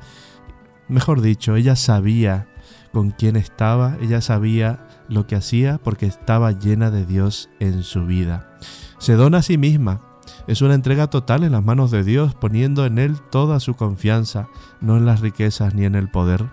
mejor 0.87 1.21
dicho, 1.21 1.55
ella 1.55 1.75
sabía 1.75 2.47
con 2.91 3.11
quién 3.11 3.35
estaba, 3.35 3.97
ella 4.01 4.21
sabía 4.21 4.87
lo 5.07 5.27
que 5.27 5.35
hacía 5.35 5.77
porque 5.77 6.07
estaba 6.07 6.51
llena 6.51 6.91
de 6.91 7.05
Dios 7.05 7.49
en 7.59 7.83
su 7.83 8.05
vida. 8.05 8.57
Se 8.97 9.13
dona 9.13 9.39
a 9.39 9.43
sí 9.43 9.57
misma. 9.57 10.01
Es 10.47 10.61
una 10.61 10.73
entrega 10.73 11.07
total 11.07 11.43
en 11.43 11.51
las 11.51 11.63
manos 11.63 11.91
de 11.91 12.03
Dios, 12.03 12.33
poniendo 12.33 12.85
en 12.85 12.97
Él 12.97 13.19
toda 13.29 13.59
su 13.59 13.75
confianza, 13.75 14.47
no 14.81 14.97
en 14.97 15.05
las 15.05 15.19
riquezas 15.19 15.75
ni 15.75 15.85
en 15.85 15.95
el 15.95 16.09
poder. 16.09 16.49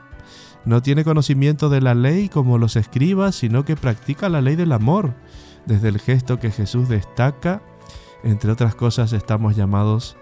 No 0.64 0.82
tiene 0.82 1.04
conocimiento 1.04 1.68
de 1.68 1.80
la 1.80 1.94
ley 1.94 2.28
como 2.28 2.58
los 2.58 2.76
escribas, 2.76 3.34
sino 3.34 3.64
que 3.64 3.76
practica 3.76 4.28
la 4.28 4.40
ley 4.40 4.56
del 4.56 4.72
amor. 4.72 5.14
Desde 5.66 5.88
el 5.88 5.98
gesto 5.98 6.38
que 6.38 6.50
Jesús 6.50 6.88
destaca, 6.88 7.62
entre 8.22 8.52
otras 8.52 8.74
cosas, 8.74 9.12
estamos 9.12 9.56
llamados 9.56 10.16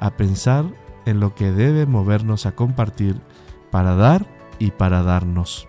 a 0.00 0.10
pensar 0.16 0.64
en 1.06 1.20
lo 1.20 1.34
que 1.34 1.52
debe 1.52 1.86
movernos 1.86 2.46
a 2.46 2.52
compartir 2.52 3.20
para 3.70 3.94
dar 3.94 4.26
y 4.58 4.70
para 4.70 5.02
darnos. 5.02 5.68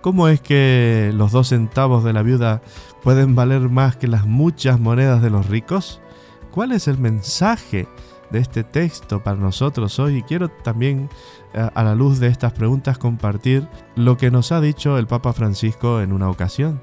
¿Cómo 0.00 0.28
es 0.28 0.40
que 0.40 1.12
los 1.14 1.32
dos 1.32 1.48
centavos 1.48 2.04
de 2.04 2.12
la 2.12 2.22
viuda 2.22 2.60
pueden 3.02 3.34
valer 3.34 3.70
más 3.70 3.96
que 3.96 4.06
las 4.06 4.26
muchas 4.26 4.78
monedas 4.78 5.22
de 5.22 5.30
los 5.30 5.46
ricos? 5.46 6.00
¿Cuál 6.50 6.72
es 6.72 6.88
el 6.88 6.98
mensaje 6.98 7.88
de 8.30 8.38
este 8.38 8.64
texto 8.64 9.22
para 9.22 9.38
nosotros 9.38 9.98
hoy? 9.98 10.18
Y 10.18 10.22
quiero 10.22 10.48
también, 10.48 11.08
eh, 11.54 11.70
a 11.74 11.82
la 11.84 11.94
luz 11.94 12.18
de 12.18 12.26
estas 12.26 12.52
preguntas, 12.52 12.98
compartir 12.98 13.66
lo 13.96 14.18
que 14.18 14.30
nos 14.30 14.52
ha 14.52 14.60
dicho 14.60 14.98
el 14.98 15.06
Papa 15.06 15.32
Francisco 15.32 16.02
en 16.02 16.12
una 16.12 16.28
ocasión. 16.28 16.82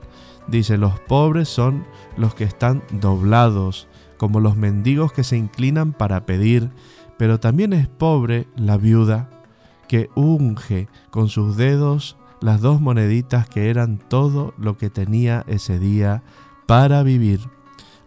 Dice, 0.51 0.77
los 0.77 0.99
pobres 0.99 1.47
son 1.47 1.85
los 2.17 2.35
que 2.35 2.43
están 2.43 2.83
doblados, 2.91 3.87
como 4.17 4.41
los 4.41 4.57
mendigos 4.57 5.13
que 5.13 5.23
se 5.23 5.37
inclinan 5.37 5.93
para 5.93 6.25
pedir, 6.25 6.71
pero 7.17 7.39
también 7.39 7.71
es 7.71 7.87
pobre 7.87 8.47
la 8.57 8.75
viuda 8.77 9.29
que 9.87 10.09
unge 10.13 10.89
con 11.09 11.29
sus 11.29 11.55
dedos 11.55 12.17
las 12.41 12.59
dos 12.59 12.81
moneditas 12.81 13.47
que 13.47 13.69
eran 13.69 13.97
todo 13.97 14.53
lo 14.57 14.77
que 14.77 14.89
tenía 14.89 15.45
ese 15.47 15.79
día 15.79 16.21
para 16.65 17.01
vivir. 17.03 17.39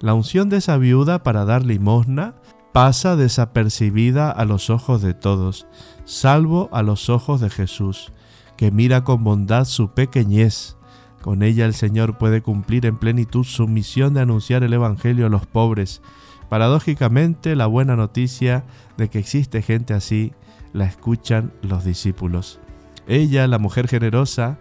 La 0.00 0.12
unción 0.12 0.50
de 0.50 0.58
esa 0.58 0.76
viuda 0.76 1.22
para 1.22 1.46
dar 1.46 1.64
limosna 1.64 2.34
pasa 2.72 3.16
desapercibida 3.16 4.30
a 4.30 4.44
los 4.44 4.68
ojos 4.68 5.00
de 5.00 5.14
todos, 5.14 5.66
salvo 6.04 6.68
a 6.72 6.82
los 6.82 7.08
ojos 7.08 7.40
de 7.40 7.48
Jesús, 7.48 8.12
que 8.58 8.70
mira 8.70 9.02
con 9.04 9.24
bondad 9.24 9.64
su 9.64 9.94
pequeñez. 9.94 10.76
Con 11.24 11.42
ella 11.42 11.64
el 11.64 11.72
Señor 11.72 12.18
puede 12.18 12.42
cumplir 12.42 12.84
en 12.84 12.98
plenitud 12.98 13.44
su 13.44 13.66
misión 13.66 14.12
de 14.12 14.20
anunciar 14.20 14.62
el 14.62 14.74
Evangelio 14.74 15.24
a 15.24 15.30
los 15.30 15.46
pobres. 15.46 16.02
Paradójicamente, 16.50 17.56
la 17.56 17.64
buena 17.64 17.96
noticia 17.96 18.64
de 18.98 19.08
que 19.08 19.20
existe 19.20 19.62
gente 19.62 19.94
así 19.94 20.34
la 20.74 20.84
escuchan 20.84 21.50
los 21.62 21.82
discípulos. 21.82 22.60
Ella, 23.06 23.46
la 23.46 23.58
mujer 23.58 23.88
generosa, 23.88 24.58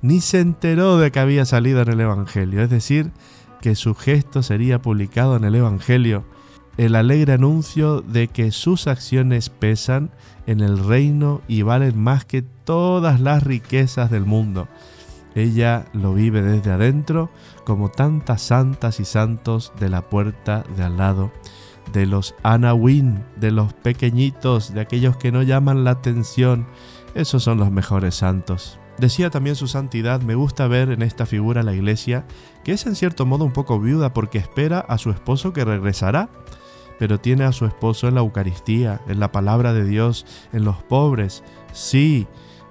ni 0.00 0.20
se 0.20 0.38
enteró 0.38 0.96
de 0.96 1.10
que 1.10 1.18
había 1.18 1.44
salido 1.44 1.82
en 1.82 1.88
el 1.88 2.00
Evangelio, 2.02 2.62
es 2.62 2.70
decir, 2.70 3.10
que 3.60 3.74
su 3.74 3.96
gesto 3.96 4.44
sería 4.44 4.80
publicado 4.80 5.34
en 5.34 5.42
el 5.42 5.56
Evangelio, 5.56 6.24
el 6.76 6.94
alegre 6.94 7.32
anuncio 7.32 8.00
de 8.00 8.28
que 8.28 8.52
sus 8.52 8.86
acciones 8.86 9.50
pesan 9.50 10.12
en 10.46 10.60
el 10.60 10.78
reino 10.78 11.42
y 11.48 11.62
valen 11.62 11.98
más 12.00 12.24
que 12.24 12.42
todas 12.42 13.20
las 13.20 13.42
riquezas 13.42 14.08
del 14.08 14.24
mundo. 14.24 14.68
Ella 15.34 15.86
lo 15.92 16.14
vive 16.14 16.42
desde 16.42 16.72
adentro 16.72 17.30
como 17.64 17.90
tantas 17.90 18.42
santas 18.42 19.00
y 19.00 19.04
santos 19.04 19.72
de 19.78 19.88
la 19.88 20.08
puerta 20.08 20.64
de 20.76 20.82
al 20.82 20.96
lado, 20.96 21.30
de 21.92 22.06
los 22.06 22.34
Anawin, 22.42 23.24
de 23.36 23.50
los 23.50 23.72
pequeñitos, 23.72 24.74
de 24.74 24.80
aquellos 24.80 25.16
que 25.16 25.32
no 25.32 25.42
llaman 25.42 25.84
la 25.84 25.92
atención. 25.92 26.66
Esos 27.14 27.42
son 27.42 27.58
los 27.58 27.70
mejores 27.70 28.16
santos. 28.16 28.78
Decía 28.98 29.30
también 29.30 29.56
su 29.56 29.66
santidad, 29.66 30.20
me 30.20 30.34
gusta 30.34 30.66
ver 30.66 30.90
en 30.90 31.02
esta 31.02 31.24
figura 31.24 31.62
la 31.62 31.72
iglesia, 31.72 32.26
que 32.64 32.72
es 32.72 32.84
en 32.86 32.94
cierto 32.94 33.24
modo 33.24 33.44
un 33.44 33.52
poco 33.52 33.80
viuda 33.80 34.12
porque 34.12 34.38
espera 34.38 34.80
a 34.80 34.98
su 34.98 35.10
esposo 35.10 35.54
que 35.54 35.64
regresará, 35.64 36.28
pero 36.98 37.18
tiene 37.18 37.44
a 37.44 37.52
su 37.52 37.64
esposo 37.64 38.08
en 38.08 38.14
la 38.16 38.20
Eucaristía, 38.20 39.00
en 39.08 39.18
la 39.18 39.32
palabra 39.32 39.72
de 39.72 39.86
Dios, 39.86 40.26
en 40.52 40.64
los 40.64 40.82
pobres, 40.82 41.42
sí, 41.72 42.26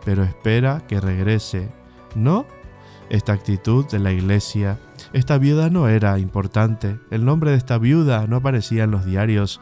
pero 0.05 0.23
espera 0.23 0.85
que 0.87 1.01
regrese. 1.01 1.78
¿No? 2.15 2.45
Esta 3.09 3.33
actitud 3.33 3.87
de 3.87 3.99
la 3.99 4.11
iglesia, 4.11 4.77
esta 5.13 5.37
viuda 5.37 5.69
no 5.69 5.87
era 5.87 6.19
importante, 6.19 6.99
el 7.09 7.25
nombre 7.25 7.51
de 7.51 7.57
esta 7.57 7.77
viuda 7.79 8.27
no 8.27 8.35
aparecía 8.35 8.83
en 8.83 8.91
los 8.91 9.05
diarios, 9.05 9.59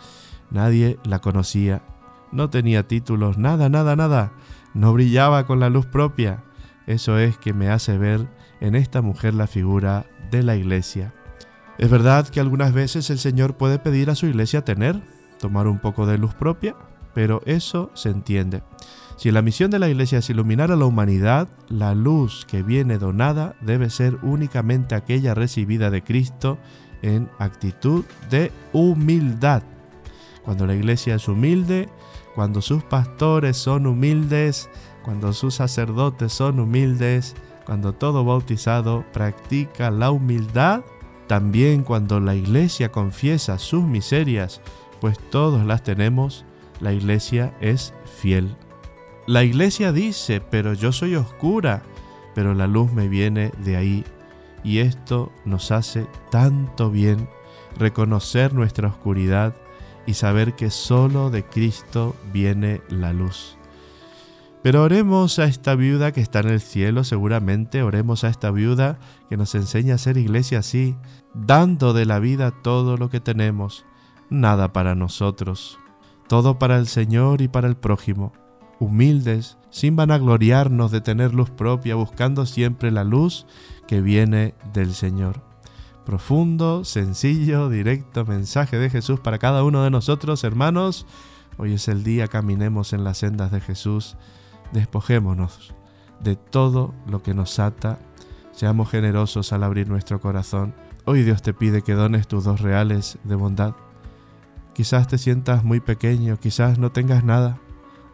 nadie 0.52 1.00
la 1.06 1.20
conocía, 1.20 1.82
no 2.32 2.50
tenía 2.50 2.88
títulos, 2.88 3.38
nada, 3.38 3.70
nada, 3.70 3.96
nada, 3.96 4.34
no 4.74 4.94
brillaba 4.94 5.46
con 5.46 5.60
la 5.60 5.70
luz 5.70 5.86
propia. 5.86 6.44
Eso 6.88 7.18
es 7.18 7.38
que 7.38 7.54
me 7.54 7.70
hace 7.70 7.98
ver 7.98 8.28
en 8.60 8.76
esta 8.76 9.02
mujer 9.02 9.34
la 9.34 9.48
figura 9.48 10.06
de 10.32 10.44
la 10.44 10.56
iglesia. 10.56 11.14
Es 11.78 11.90
verdad 11.90 12.28
que 12.28 12.40
algunas 12.40 12.74
veces 12.74 13.10
el 13.10 13.20
Señor 13.20 13.56
puede 13.56 13.80
pedir 13.80 14.10
a 14.10 14.16
su 14.16 14.26
iglesia 14.26 14.66
tener, 14.66 15.02
tomar 15.40 15.68
un 15.68 15.80
poco 15.80 16.06
de 16.06 16.18
luz 16.18 16.34
propia, 16.34 16.76
pero 17.14 17.42
eso 17.46 17.92
se 17.94 18.10
entiende. 18.10 18.64
Si 19.18 19.32
la 19.32 19.42
misión 19.42 19.72
de 19.72 19.80
la 19.80 19.90
iglesia 19.90 20.20
es 20.20 20.30
iluminar 20.30 20.72
a 20.72 20.76
la 20.76 20.86
humanidad, 20.86 21.48
la 21.70 21.96
luz 21.96 22.46
que 22.46 22.62
viene 22.62 23.00
donada 23.00 23.56
debe 23.62 23.90
ser 23.90 24.20
únicamente 24.22 24.94
aquella 24.94 25.34
recibida 25.34 25.90
de 25.90 26.04
Cristo 26.04 26.60
en 27.02 27.28
actitud 27.40 28.06
de 28.30 28.52
humildad. 28.74 29.64
Cuando 30.46 30.68
la 30.68 30.76
iglesia 30.76 31.16
es 31.16 31.28
humilde, 31.28 31.90
cuando 32.36 32.62
sus 32.62 32.84
pastores 32.84 33.58
son 33.58 33.88
humildes, 33.88 34.70
cuando 35.04 35.34
sus 35.34 35.56
sacerdotes 35.56 36.32
son 36.32 36.60
humildes, 36.60 37.36
cuando 37.66 37.94
todo 37.94 38.24
bautizado 38.24 39.04
practica 39.14 39.90
la 39.90 40.12
humildad, 40.12 40.82
también 41.26 41.82
cuando 41.82 42.20
la 42.20 42.36
iglesia 42.36 42.92
confiesa 42.92 43.58
sus 43.58 43.84
miserias, 43.84 44.62
pues 45.02 45.18
todos 45.32 45.66
las 45.66 45.82
tenemos, 45.82 46.46
la 46.82 46.94
iglesia 46.94 47.58
es 47.60 47.96
fiel. 48.20 48.56
La 49.28 49.44
iglesia 49.44 49.92
dice, 49.92 50.40
pero 50.40 50.74
yo 50.74 50.94
soy 50.94 51.16
oscura, 51.16 51.84
pero 52.34 52.54
la 52.54 52.66
luz 52.66 52.94
me 52.94 53.10
viene 53.10 53.52
de 53.66 53.76
ahí. 53.76 54.06
Y 54.63 54.80
esto 54.80 55.34
nos 55.44 55.72
hace 55.72 56.08
tanto 56.32 56.90
bien 56.90 57.28
reconocer 57.78 58.54
nuestra 58.54 58.88
oscuridad 58.88 59.54
y 60.06 60.13
saber 60.13 60.56
que 60.56 60.72
solo 60.72 61.30
de 61.30 61.44
Cristo 61.44 62.16
viene 62.32 62.82
la 62.88 63.12
luz. 63.12 63.58
Pero 64.63 64.84
oremos 64.84 65.40
a 65.40 65.44
esta 65.44 65.76
viuda 65.76 66.13
que 66.13 66.22
está 66.22 66.40
en 66.40 66.48
el 66.48 66.62
cielo, 66.62 67.04
seguramente 67.04 67.84
oremos 67.84 68.24
a 68.24 68.30
esta 68.30 68.50
viuda 68.50 68.98
que 69.30 69.36
nos 69.36 69.56
enseña 69.56 69.96
a 69.96 69.98
ser 69.98 70.18
iglesia 70.18 70.60
así, 70.60 70.96
dando 71.34 71.92
de 71.92 72.06
la 72.06 72.20
vida 72.20 72.52
todo 72.52 72.96
lo 72.96 73.10
que 73.10 73.20
tenemos, 73.20 73.86
nada 74.30 74.72
para 74.72 74.96
nosotros, 74.96 75.80
todo 76.30 76.58
para 76.58 76.78
el 76.78 76.88
Señor 76.88 77.42
y 77.42 77.50
para 77.50 77.68
el 77.68 77.76
prójimo, 77.76 78.32
humildes, 78.80 79.58
sin 79.70 79.96
vanagloriarnos 79.96 80.92
de 80.92 81.02
tener 81.02 81.34
luz 81.34 81.50
propia, 81.50 81.96
buscando 81.96 82.46
siempre 82.46 82.92
la 82.92 83.04
luz 83.04 83.46
que 83.88 84.02
viene 84.02 84.54
del 84.74 84.94
Señor. 84.94 85.42
Profundo, 86.06 86.86
sencillo, 86.86 87.70
directo 87.70 88.26
mensaje 88.26 88.78
de 88.78 88.90
Jesús 88.90 89.20
para 89.20 89.40
cada 89.40 89.63
uno 89.63 89.84
de 89.84 89.90
nosotros, 89.90 90.44
hermanos. 90.44 91.06
Hoy 91.58 91.74
es 91.74 91.88
el 91.88 92.04
día, 92.04 92.28
caminemos 92.28 92.94
en 92.94 93.04
las 93.04 93.18
sendas 93.18 93.52
de 93.52 93.60
Jesús, 93.60 94.16
despojémonos 94.72 95.74
de 96.20 96.36
todo 96.36 96.94
lo 97.08 97.22
que 97.22 97.34
nos 97.34 97.60
ata, 97.60 98.00
seamos 98.52 98.90
generosos 98.90 99.54
al 99.54 99.63
abrir 99.63 99.88
nuestro 99.88 100.20
corazón. 100.20 100.74
Hoy 101.06 101.24
Dios 101.24 101.42
te 101.42 101.54
pide 101.54 101.82
que 101.82 101.94
dones 101.94 102.28
tus 102.28 102.44
dos 102.44 102.62
reales 102.62 103.18
de 103.24 103.36
bondad. 103.36 103.76
Quizás 104.74 105.08
te 105.08 105.18
sientas 105.18 105.63
muy 105.63 105.80
pequeño, 105.80 106.40
quizás 106.40 106.78
no 106.78 106.92
tengas 106.92 107.24
nada. 107.24 107.60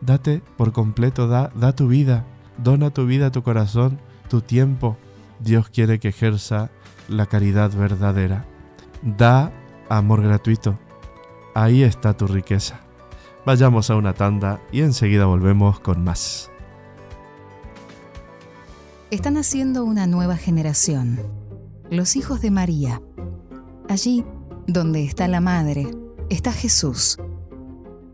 Date 0.05 0.41
por 0.57 0.73
completo, 0.73 1.27
da, 1.27 1.49
da 1.55 1.73
tu 1.73 1.87
vida, 1.87 2.25
dona 2.57 2.89
tu 2.89 3.05
vida, 3.05 3.31
tu 3.31 3.41
corazón, 3.41 3.99
tu 4.29 4.41
tiempo. 4.41 4.97
Dios 5.39 5.69
quiere 5.69 5.99
que 5.99 6.09
ejerza 6.09 6.71
la 7.07 7.25
caridad 7.25 7.71
verdadera. 7.71 8.45
Da 9.01 9.51
amor 9.89 10.21
gratuito. 10.21 10.77
Ahí 11.55 11.83
está 11.83 12.17
tu 12.17 12.27
riqueza. 12.27 12.81
Vayamos 13.45 13.89
a 13.89 13.95
una 13.95 14.13
tanda 14.13 14.61
y 14.71 14.81
enseguida 14.81 15.25
volvemos 15.25 15.79
con 15.79 16.03
más. 16.03 16.49
Están 19.09 19.37
haciendo 19.37 19.85
una 19.85 20.07
nueva 20.07 20.35
generación. 20.35 21.19
Los 21.89 22.15
hijos 22.15 22.41
de 22.41 22.51
María. 22.51 23.01
Allí, 23.87 24.25
donde 24.67 25.03
está 25.03 25.27
la 25.27 25.39
Madre, 25.39 25.91
está 26.29 26.51
Jesús. 26.51 27.19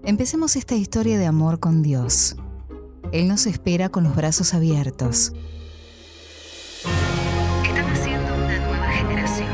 Empecemos 0.04 0.56
esta 0.56 0.76
historia 0.76 1.18
de 1.18 1.26
amor 1.26 1.60
con 1.60 1.82
Dios. 1.84 2.38
Él 3.12 3.28
nos 3.28 3.46
espera 3.46 3.90
con 3.90 4.06
los 4.06 4.16
brazos 4.16 4.54
abiertos. 4.54 5.34
Están 7.66 7.86
haciendo 7.92 8.34
una 8.34 8.60
nueva 8.60 8.88
generación. 8.92 9.50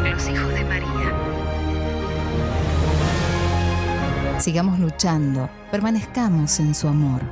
Los 0.00 0.28
hijos 0.28 0.48
de 0.54 0.64
María. 0.64 1.12
Sigamos 4.40 4.78
luchando, 4.78 5.50
permanezcamos 5.72 6.60
en 6.60 6.74
su 6.74 6.86
amor. 6.86 7.22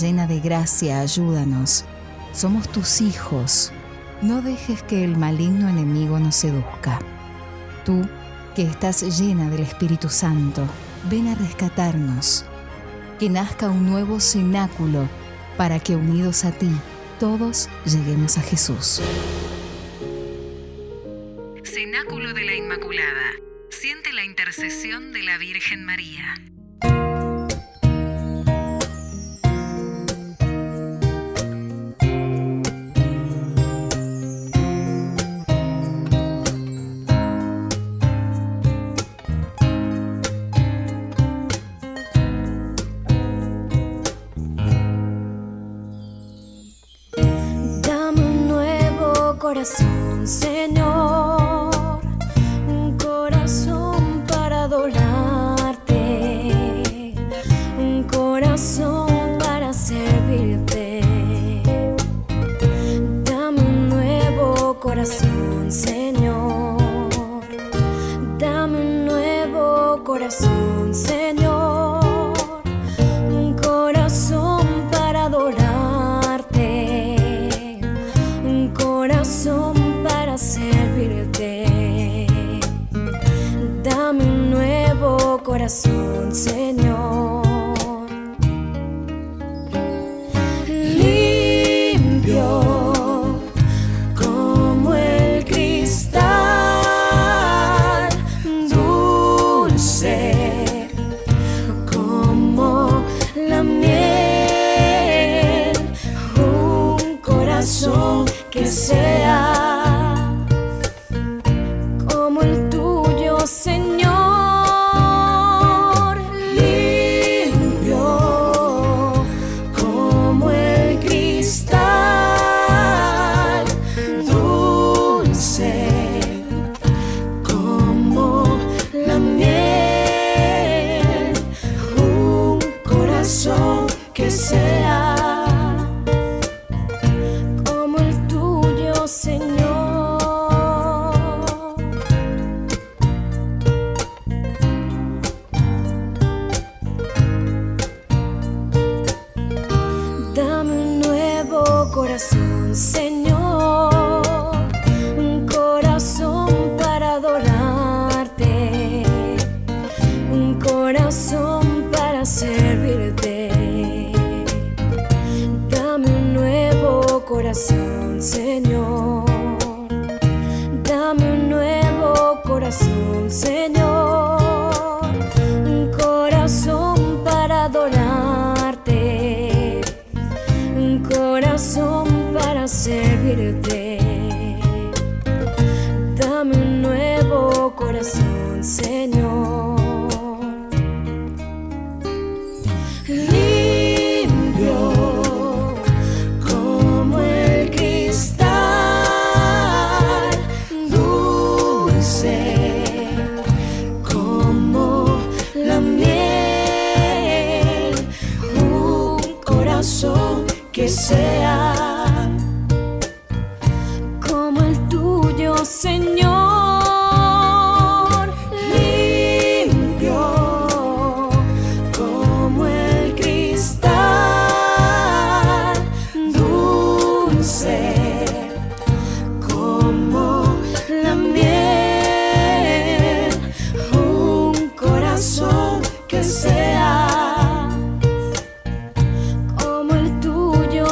Llena 0.00 0.28
de 0.28 0.38
gracia, 0.38 1.00
ayúdanos. 1.00 1.84
Somos 2.32 2.68
tus 2.68 3.00
hijos. 3.00 3.72
No 4.22 4.42
dejes 4.42 4.84
que 4.84 5.02
el 5.02 5.16
maligno 5.16 5.68
enemigo 5.68 6.20
nos 6.20 6.36
seduzca. 6.36 7.00
Tú, 7.84 8.08
que 8.54 8.62
estás 8.62 9.18
llena 9.18 9.48
del 9.48 9.60
Espíritu 9.62 10.08
Santo, 10.08 10.66
ven 11.10 11.28
a 11.28 11.34
rescatarnos. 11.34 12.44
Que 13.18 13.28
nazca 13.30 13.70
un 13.70 13.86
nuevo 13.86 14.20
cenáculo 14.20 15.08
para 15.56 15.78
que 15.78 15.96
unidos 15.96 16.44
a 16.44 16.52
ti, 16.52 16.70
todos 17.18 17.68
lleguemos 17.84 18.36
a 18.38 18.42
Jesús. 18.42 19.00
Cenáculo 21.64 22.32
de 22.34 22.44
la 22.44 22.54
Inmaculada. 22.54 23.32
Siente 23.70 24.12
la 24.12 24.24
intercesión 24.24 25.12
de 25.12 25.22
la 25.22 25.38
Virgen 25.38 25.84
María. 25.84 26.34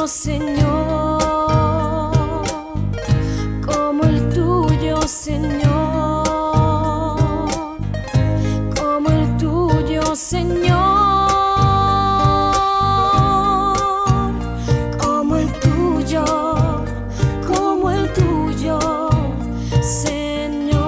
Señor, 0.07 1.21
como 3.63 4.03
el 4.03 4.29
tuyo, 4.29 4.99
Señor, 5.07 6.27
como 8.75 9.09
el 9.09 9.37
tuyo, 9.37 10.15
Señor, 10.15 10.71
como 14.99 15.35
el 15.35 15.51
tuyo, 15.59 16.25
como 17.45 17.91
el 17.91 18.11
tuyo, 18.13 18.79
Señor. 19.81 20.81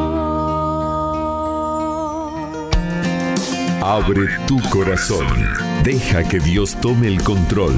Abre 3.81 4.27
tu 4.47 4.59
corazón. 4.69 5.27
Deja 5.83 6.23
que 6.23 6.39
Dios 6.39 6.75
tome 6.81 7.07
el 7.07 7.21
control. 7.21 7.75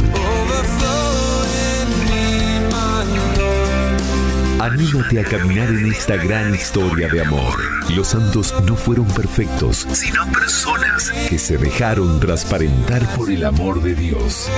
Anímate 4.76 5.22
a 5.22 5.24
caminar 5.24 5.70
en 5.70 5.86
esta 5.86 6.18
gran 6.18 6.54
historia 6.54 7.08
de 7.08 7.22
amor. 7.22 7.58
Los 7.96 8.10
santos 8.10 8.54
no 8.66 8.76
fueron 8.76 9.08
perfectos, 9.08 9.88
sino 9.94 10.30
personas 10.34 11.14
que 11.30 11.40
se 11.40 11.58
dejaron 11.58 12.20
transparentar 12.20 13.08
por 13.16 13.32
el 13.32 13.46
amor 13.46 13.82
de 13.82 13.96
Dios. 13.96 14.50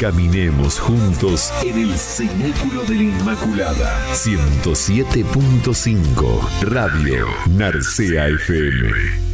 Caminemos 0.00 0.78
juntos 0.78 1.52
en 1.64 1.76
el 1.76 1.98
Cenáculo 1.98 2.84
de 2.84 2.94
la 2.94 3.02
Inmaculada. 3.02 3.98
107.5 4.14 6.62
Radio 6.62 7.26
Narcea 7.56 8.28
FM. 8.28 9.29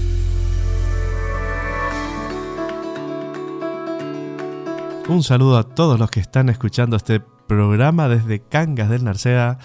Un 5.09 5.23
saludo 5.23 5.57
a 5.57 5.63
todos 5.63 6.01
los 6.01 6.11
que 6.11 6.19
están 6.19 6.49
escuchando 6.49 6.97
este 6.97 7.21
programa 7.21 8.09
desde 8.09 8.41
Cangas 8.41 8.91
del 8.91 9.05
Narcea, 9.05 9.59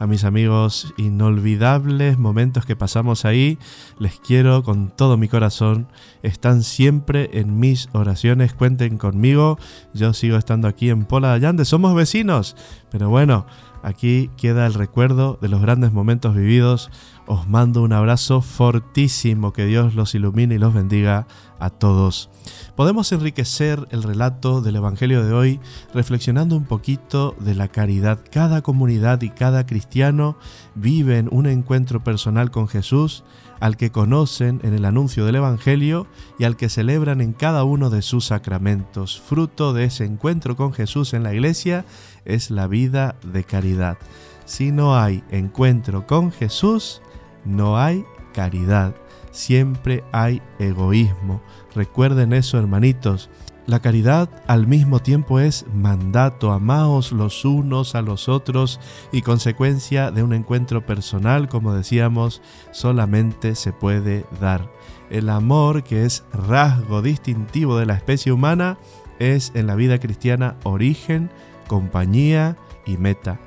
a 0.00 0.06
mis 0.08 0.24
amigos 0.24 0.92
inolvidables 0.96 2.18
momentos 2.18 2.66
que 2.66 2.74
pasamos 2.74 3.24
ahí. 3.24 3.58
Les 4.00 4.18
quiero 4.18 4.64
con 4.64 4.90
todo 4.90 5.16
mi 5.16 5.28
corazón. 5.28 5.86
Están 6.24 6.64
siempre 6.64 7.30
en 7.34 7.60
mis 7.60 7.88
oraciones. 7.92 8.54
Cuenten 8.54 8.98
conmigo. 8.98 9.56
Yo 9.94 10.12
sigo 10.14 10.36
estando 10.36 10.66
aquí 10.66 10.90
en 10.90 11.04
Pola 11.04 11.28
de 11.28 11.34
Allande. 11.34 11.64
Somos 11.64 11.94
vecinos. 11.94 12.56
Pero 12.90 13.08
bueno, 13.08 13.46
aquí 13.84 14.30
queda 14.36 14.66
el 14.66 14.74
recuerdo 14.74 15.38
de 15.40 15.48
los 15.48 15.60
grandes 15.60 15.92
momentos 15.92 16.34
vividos. 16.34 16.90
Os 17.30 17.46
mando 17.46 17.82
un 17.82 17.92
abrazo 17.92 18.40
fortísimo. 18.40 19.52
Que 19.52 19.66
Dios 19.66 19.94
los 19.94 20.14
ilumine 20.14 20.54
y 20.54 20.58
los 20.58 20.72
bendiga 20.72 21.26
a 21.58 21.68
todos. 21.68 22.30
Podemos 22.74 23.12
enriquecer 23.12 23.86
el 23.90 24.02
relato 24.02 24.62
del 24.62 24.76
Evangelio 24.76 25.22
de 25.22 25.34
hoy 25.34 25.60
reflexionando 25.92 26.56
un 26.56 26.64
poquito 26.64 27.36
de 27.38 27.54
la 27.54 27.68
caridad. 27.68 28.18
Cada 28.32 28.62
comunidad 28.62 29.20
y 29.20 29.28
cada 29.28 29.66
cristiano 29.66 30.38
viven 30.74 31.28
un 31.30 31.46
encuentro 31.46 32.02
personal 32.02 32.50
con 32.50 32.66
Jesús 32.66 33.24
al 33.60 33.76
que 33.76 33.90
conocen 33.90 34.60
en 34.62 34.72
el 34.72 34.86
anuncio 34.86 35.26
del 35.26 35.36
Evangelio 35.36 36.06
y 36.38 36.44
al 36.44 36.56
que 36.56 36.70
celebran 36.70 37.20
en 37.20 37.34
cada 37.34 37.62
uno 37.64 37.90
de 37.90 38.00
sus 38.00 38.24
sacramentos. 38.24 39.20
Fruto 39.20 39.74
de 39.74 39.84
ese 39.84 40.06
encuentro 40.06 40.56
con 40.56 40.72
Jesús 40.72 41.12
en 41.12 41.24
la 41.24 41.34
iglesia 41.34 41.84
es 42.24 42.50
la 42.50 42.68
vida 42.68 43.16
de 43.22 43.44
caridad. 43.44 43.98
Si 44.46 44.72
no 44.72 44.96
hay 44.96 45.22
encuentro 45.30 46.06
con 46.06 46.32
Jesús, 46.32 47.02
no 47.48 47.78
hay 47.78 48.04
caridad. 48.32 48.94
Siempre 49.32 50.04
hay 50.12 50.42
egoísmo. 50.58 51.40
Recuerden 51.74 52.32
eso, 52.32 52.58
hermanitos. 52.58 53.30
La 53.66 53.80
caridad 53.80 54.30
al 54.46 54.66
mismo 54.66 55.00
tiempo 55.00 55.40
es 55.40 55.66
mandato, 55.74 56.52
amaos 56.52 57.12
los 57.12 57.44
unos 57.44 57.94
a 57.94 58.00
los 58.00 58.26
otros 58.26 58.80
y 59.12 59.20
consecuencia 59.20 60.10
de 60.10 60.22
un 60.22 60.32
encuentro 60.32 60.86
personal, 60.86 61.48
como 61.48 61.74
decíamos, 61.74 62.40
solamente 62.70 63.54
se 63.54 63.74
puede 63.74 64.24
dar. 64.40 64.70
El 65.10 65.28
amor, 65.28 65.84
que 65.84 66.06
es 66.06 66.24
rasgo 66.32 67.02
distintivo 67.02 67.76
de 67.76 67.84
la 67.84 67.92
especie 67.92 68.32
humana, 68.32 68.78
es 69.18 69.52
en 69.54 69.66
la 69.66 69.74
vida 69.74 69.98
cristiana 69.98 70.56
origen, 70.62 71.30
compañía 71.66 72.56
y 72.86 72.96
meta. 72.96 73.38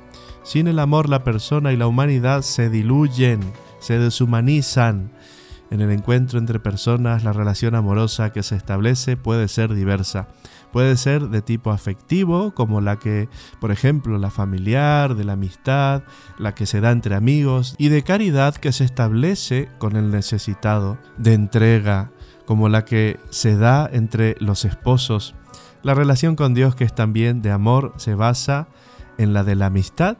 Sin 0.44 0.68
el 0.68 0.78
amor 0.78 1.08
la 1.08 1.24
persona 1.24 1.72
y 1.72 1.76
la 1.76 1.88
humanidad 1.88 2.42
se 2.42 2.70
diluyen, 2.70 3.40
se 3.82 3.98
deshumanizan. 3.98 5.10
En 5.70 5.80
el 5.80 5.90
encuentro 5.90 6.38
entre 6.38 6.60
personas 6.60 7.24
la 7.24 7.32
relación 7.32 7.74
amorosa 7.74 8.30
que 8.30 8.42
se 8.42 8.56
establece 8.56 9.16
puede 9.16 9.48
ser 9.48 9.74
diversa. 9.74 10.28
Puede 10.70 10.96
ser 10.96 11.28
de 11.28 11.42
tipo 11.42 11.70
afectivo, 11.70 12.52
como 12.54 12.80
la 12.80 12.98
que, 12.98 13.28
por 13.60 13.70
ejemplo, 13.70 14.16
la 14.18 14.30
familiar, 14.30 15.14
de 15.14 15.24
la 15.24 15.34
amistad, 15.34 16.02
la 16.38 16.54
que 16.54 16.64
se 16.64 16.80
da 16.80 16.90
entre 16.90 17.14
amigos, 17.14 17.74
y 17.76 17.88
de 17.88 18.02
caridad 18.02 18.54
que 18.54 18.72
se 18.72 18.84
establece 18.84 19.68
con 19.78 19.96
el 19.96 20.10
necesitado, 20.10 20.98
de 21.18 21.34
entrega, 21.34 22.10
como 22.46 22.68
la 22.70 22.84
que 22.84 23.20
se 23.30 23.56
da 23.56 23.88
entre 23.92 24.36
los 24.40 24.64
esposos. 24.64 25.34
La 25.82 25.94
relación 25.94 26.36
con 26.36 26.54
Dios, 26.54 26.74
que 26.74 26.84
es 26.84 26.94
también 26.94 27.42
de 27.42 27.50
amor, 27.50 27.92
se 27.96 28.14
basa 28.14 28.68
en 29.18 29.32
la 29.32 29.44
de 29.44 29.56
la 29.56 29.66
amistad. 29.66 30.16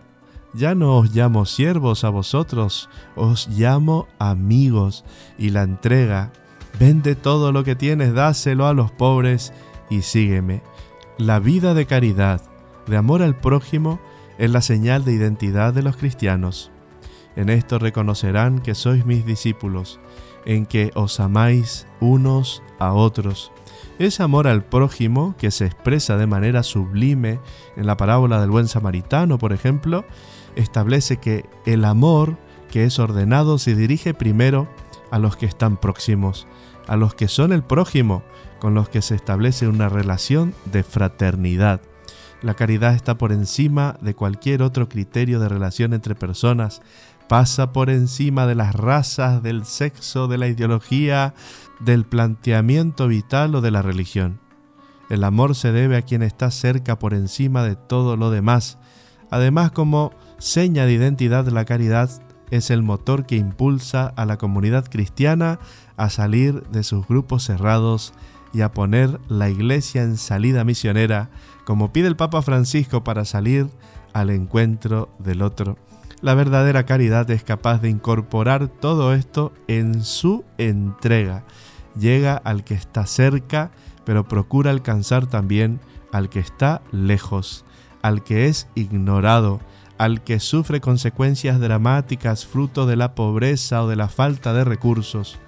Ya 0.55 0.75
no 0.75 0.99
os 0.99 1.15
llamo 1.15 1.47
siervos 1.47 2.05
a 2.05 2.11
vosotros, 2.11 2.91
os 3.17 3.49
llamo 3.49 4.07
amigos. 4.19 5.05
Y 5.38 5.51
la 5.51 5.62
entrega, 5.62 6.33
vende 6.79 7.15
todo 7.15 7.53
lo 7.53 7.65
que 7.65 7.75
tienes, 7.75 8.12
dáselo 8.12 8.67
a 8.67 8.75
los 8.75 8.91
pobres 8.91 9.53
y 9.88 10.03
sígueme. 10.03 10.62
La 11.17 11.38
vida 11.38 11.73
de 11.73 11.87
caridad, 11.87 12.43
de 12.87 12.97
amor 12.97 13.23
al 13.23 13.38
prójimo, 13.38 14.01
es 14.38 14.51
la 14.51 14.61
señal 14.61 15.05
de 15.05 15.12
identidad 15.12 15.73
de 15.73 15.83
los 15.83 15.97
cristianos. 15.97 16.71
En 17.35 17.49
esto 17.49 17.79
reconocerán 17.79 18.59
que 18.59 18.75
sois 18.75 19.07
mis 19.07 19.25
discípulos, 19.25 20.01
en 20.45 20.67
que 20.67 20.91
os 20.95 21.19
amáis 21.21 21.87
unos 22.01 22.62
a 22.79 22.93
otros. 22.93 23.53
Ese 23.99 24.23
amor 24.23 24.49
al 24.49 24.65
prójimo, 24.65 25.35
que 25.38 25.51
se 25.51 25.67
expresa 25.67 26.17
de 26.17 26.27
manera 26.27 26.62
sublime 26.62 27.41
en 27.77 27.87
la 27.87 27.97
parábola 27.97 28.41
del 28.41 28.51
buen 28.51 28.69
samaritano, 28.69 29.38
por 29.38 29.53
ejemplo, 29.53 30.05
establece 30.57 31.19
que 31.19 31.45
el 31.67 31.85
amor 31.85 32.38
que 32.71 32.85
es 32.85 32.99
ordenado 32.99 33.59
se 33.59 33.75
dirige 33.75 34.15
primero 34.15 34.69
a 35.11 35.19
los 35.19 35.37
que 35.37 35.47
están 35.47 35.77
próximos, 35.77 36.47
a 36.87 36.97
los 36.97 37.15
que 37.15 37.29
son 37.29 37.53
el 37.53 37.62
prójimo, 37.62 38.23
con 38.61 38.75
los 38.75 38.88
que 38.88 39.03
se 39.03 39.15
establece 39.15 39.69
una 39.69 39.88
relación 39.88 40.55
de 40.65 40.83
fraternidad. 40.83 41.81
La 42.43 42.55
caridad 42.55 42.95
está 42.95 43.19
por 43.19 43.31
encima 43.31 43.97
de 44.01 44.15
cualquier 44.15 44.62
otro 44.62 44.88
criterio 44.88 45.38
de 45.38 45.49
relación 45.49 45.93
entre 45.93 46.15
personas, 46.15 46.81
pasa 47.29 47.73
por 47.73 47.88
encima 47.91 48.47
de 48.47 48.55
las 48.55 48.75
razas, 48.75 49.43
del 49.43 49.65
sexo, 49.65 50.27
de 50.27 50.38
la 50.38 50.49
ideología, 50.49 51.35
del 51.81 52.05
planteamiento 52.05 53.07
vital 53.07 53.55
o 53.55 53.61
de 53.61 53.71
la 53.71 53.83
religión. 53.83 54.41
El 55.09 55.25
amor 55.25 55.55
se 55.55 55.73
debe 55.73 55.97
a 55.97 56.03
quien 56.03 56.23
está 56.23 56.51
cerca 56.51 56.99
por 56.99 57.15
encima 57.15 57.65
de 57.65 57.77
todo 57.77 58.17
lo 58.17 58.31
demás. 58.31 58.79
Además, 59.31 59.71
como 59.71 60.12
seña 60.42 60.87
de 60.87 60.92
identidad, 60.92 61.46
la 61.46 61.64
caridad 61.64 62.11
es 62.50 62.70
el 62.70 62.83
motor 62.83 63.26
que 63.26 63.37
impulsa 63.37 64.12
a 64.16 64.26
la 64.26 64.38
comunidad 64.38 64.87
cristiana 64.90 65.61
a 65.96 66.11
salir 66.11 66.64
de 66.64 66.83
sus 66.83 67.07
grupos 67.07 67.44
cerrados 67.44 68.12
y 68.52 68.62
a 68.62 68.72
poner 68.72 69.20
la 69.28 69.48
iglesia 69.48 70.02
en 70.02 70.16
salida 70.16 70.64
misionera, 70.64 71.31
como 71.64 71.92
pide 71.92 72.09
el 72.09 72.16
Papa 72.16 72.42
Francisco 72.42 73.05
para 73.05 73.24
salir 73.24 73.68
al 74.14 74.31
encuentro 74.31 75.11
del 75.20 75.42
otro. 75.42 75.78
La 76.22 76.35
verdadera 76.35 76.87
caridad 76.87 77.31
es 77.31 77.44
capaz 77.44 77.81
de 77.81 77.90
incorporar 77.90 78.66
todo 78.66 79.14
esto 79.14 79.52
en 79.68 80.02
su 80.02 80.44
entrega. 80.59 81.44
Llega 81.96 82.37
al 82.37 82.64
que 82.64 82.74
está 82.74 83.07
cerca, 83.07 83.70
pero 84.05 84.26
procura 84.26 84.72
alcanzar 84.72 85.28
también 85.28 85.78
al 86.11 86.28
que 86.28 86.40
está 86.40 86.83
lejos, 86.90 87.64
al 88.02 88.24
que 88.24 88.46
es 88.46 88.66
ignorado, 88.74 89.61
al 90.03 90.25
que 90.25 90.41
sufre 90.41 90.81
consecuencias 90.81 91.61
dramáticas 91.61 92.45
fruto 92.45 92.87
de 92.87 92.97
la 92.97 93.15
pobreza 93.15 93.85
o 93.85 93.87
de 93.87 93.95
la 93.95 94.09
falta 94.09 94.53
de 94.53 94.65
recursos. 94.65 95.38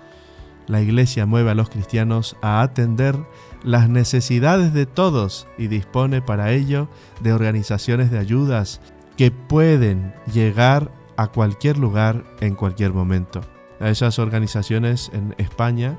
La 0.69 0.81
Iglesia 0.81 1.27
mueve 1.27 1.51
a 1.51 1.57
los 1.57 1.71
cristianos 1.71 2.37
a 2.41 2.63
atender 2.63 3.17
las 3.65 3.89
necesidades 3.89 4.73
de 4.73 4.87
todos 4.87 5.49
y 5.59 5.67
dispone 5.67 6.23
para 6.23 6.53
ello 6.53 6.87
de 7.21 7.33
organizaciones 7.33 8.13
de 8.13 8.21
ayudas 8.21 8.81
que 9.17 9.33
pueden 9.33 10.15
llegar 10.33 10.93
a 11.17 11.27
cualquier 11.27 11.77
lugar 11.77 12.23
en 12.39 12.55
cualquier 12.55 12.93
momento. 12.93 13.41
A 13.81 13.89
esas 13.89 14.21
organizaciones 14.21 15.11
en 15.13 15.35
España, 15.37 15.99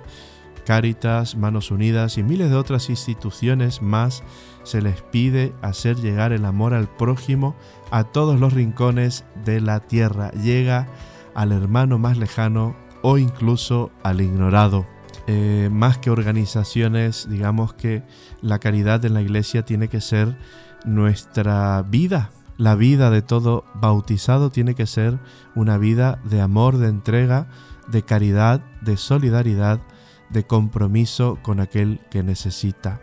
Cáritas, 0.66 1.36
Manos 1.38 1.72
Unidas 1.72 2.18
y 2.18 2.24
miles 2.24 2.50
de 2.50 2.56
otras 2.56 2.90
instituciones 2.90 3.82
más, 3.82 4.24
se 4.64 4.82
les 4.82 5.02
pide 5.02 5.54
hacer 5.62 5.98
llegar 5.98 6.32
el 6.32 6.44
amor 6.44 6.74
al 6.74 6.90
prójimo 6.90 7.56
a 7.92 8.04
todos 8.04 8.40
los 8.40 8.54
rincones 8.54 9.24
de 9.46 9.62
la 9.62 9.80
tierra. 9.80 10.32
Llega 10.32 10.88
al 11.36 11.52
hermano 11.52 12.00
más 12.00 12.18
lejano 12.18 12.76
o 13.02 13.18
incluso 13.18 13.92
al 14.04 14.22
ignorado. 14.22 14.86
Eh, 15.28 15.70
más 15.72 15.98
que 15.98 16.10
organizaciones, 16.10 17.28
digamos 17.30 17.74
que 17.74 18.04
la 18.42 18.60
caridad 18.60 19.06
en 19.06 19.14
la 19.14 19.22
iglesia 19.22 19.64
tiene 19.64 19.88
que 19.88 20.02
ser 20.02 20.38
nuestra 20.86 21.84
vida. 21.84 22.32
La 22.58 22.76
vida 22.76 23.10
de 23.10 23.22
todo 23.22 23.66
bautizado 23.76 24.50
tiene 24.50 24.76
que 24.76 24.88
ser 24.88 25.20
una 25.56 25.78
vida 25.78 26.20
de 26.24 26.42
amor, 26.42 26.78
de 26.78 26.88
entrega, 26.88 27.48
de 27.88 28.04
caridad, 28.04 28.62
de 28.82 28.98
solidaridad, 28.98 29.82
de 30.30 30.46
compromiso 30.46 31.40
con 31.42 31.60
aquel 31.60 32.00
que 32.10 32.24
necesita. 32.24 33.02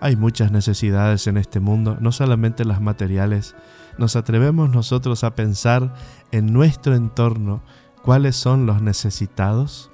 Hay 0.00 0.16
muchas 0.16 0.52
necesidades 0.52 1.26
en 1.26 1.36
este 1.36 1.60
mundo, 1.60 1.96
no 2.00 2.12
solamente 2.12 2.64
las 2.64 2.80
materiales. 2.80 3.54
Nos 3.98 4.14
atrevemos 4.14 4.70
nosotros 4.70 5.24
a 5.24 5.34
pensar 5.34 5.94
en 6.32 6.52
nuestro 6.52 6.94
entorno 6.94 7.62
¿Cuáles 8.06 8.36
son 8.36 8.66
los 8.66 8.82
necesitados? 8.82 9.90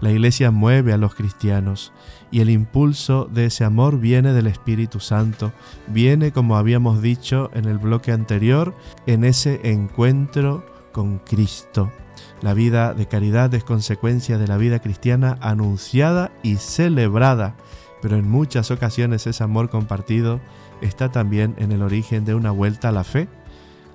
La 0.00 0.12
iglesia 0.12 0.52
mueve 0.52 0.92
a 0.92 0.98
los 0.98 1.16
cristianos 1.16 1.92
y 2.30 2.42
el 2.42 2.48
impulso 2.48 3.28
de 3.28 3.46
ese 3.46 3.64
amor 3.64 3.98
viene 3.98 4.32
del 4.32 4.46
Espíritu 4.46 5.00
Santo, 5.00 5.52
viene, 5.88 6.30
como 6.30 6.56
habíamos 6.56 7.02
dicho 7.02 7.50
en 7.52 7.64
el 7.64 7.78
bloque 7.78 8.12
anterior, 8.12 8.72
en 9.08 9.24
ese 9.24 9.72
encuentro 9.72 10.64
con 10.94 11.18
Cristo. 11.18 11.92
La 12.40 12.54
vida 12.54 12.94
de 12.94 13.06
caridad 13.06 13.52
es 13.52 13.64
consecuencia 13.64 14.38
de 14.38 14.46
la 14.46 14.56
vida 14.56 14.78
cristiana 14.78 15.36
anunciada 15.42 16.32
y 16.42 16.56
celebrada, 16.56 17.56
pero 18.00 18.16
en 18.16 18.30
muchas 18.30 18.70
ocasiones 18.70 19.26
ese 19.26 19.44
amor 19.44 19.68
compartido 19.68 20.40
está 20.80 21.10
también 21.10 21.54
en 21.58 21.72
el 21.72 21.82
origen 21.82 22.24
de 22.24 22.34
una 22.34 22.50
vuelta 22.50 22.88
a 22.88 22.92
la 22.92 23.04
fe 23.04 23.28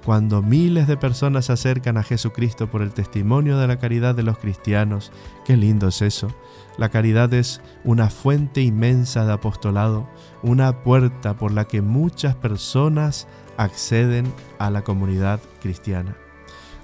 cuando 0.05 0.41
miles 0.41 0.87
de 0.87 0.97
personas 0.97 1.45
se 1.45 1.53
acercan 1.53 1.97
a 1.97 2.03
Jesucristo 2.03 2.69
por 2.71 2.81
el 2.81 2.93
testimonio 2.93 3.57
de 3.57 3.67
la 3.67 3.79
caridad 3.79 4.15
de 4.15 4.23
los 4.23 4.37
cristianos. 4.37 5.11
Qué 5.45 5.57
lindo 5.57 5.89
es 5.89 6.01
eso. 6.01 6.29
La 6.77 6.89
caridad 6.89 7.33
es 7.33 7.61
una 7.83 8.09
fuente 8.09 8.61
inmensa 8.61 9.25
de 9.25 9.33
apostolado, 9.33 10.07
una 10.41 10.83
puerta 10.83 11.35
por 11.35 11.51
la 11.51 11.65
que 11.65 11.81
muchas 11.81 12.35
personas 12.35 13.27
acceden 13.57 14.33
a 14.57 14.69
la 14.69 14.83
comunidad 14.83 15.39
cristiana. 15.61 16.15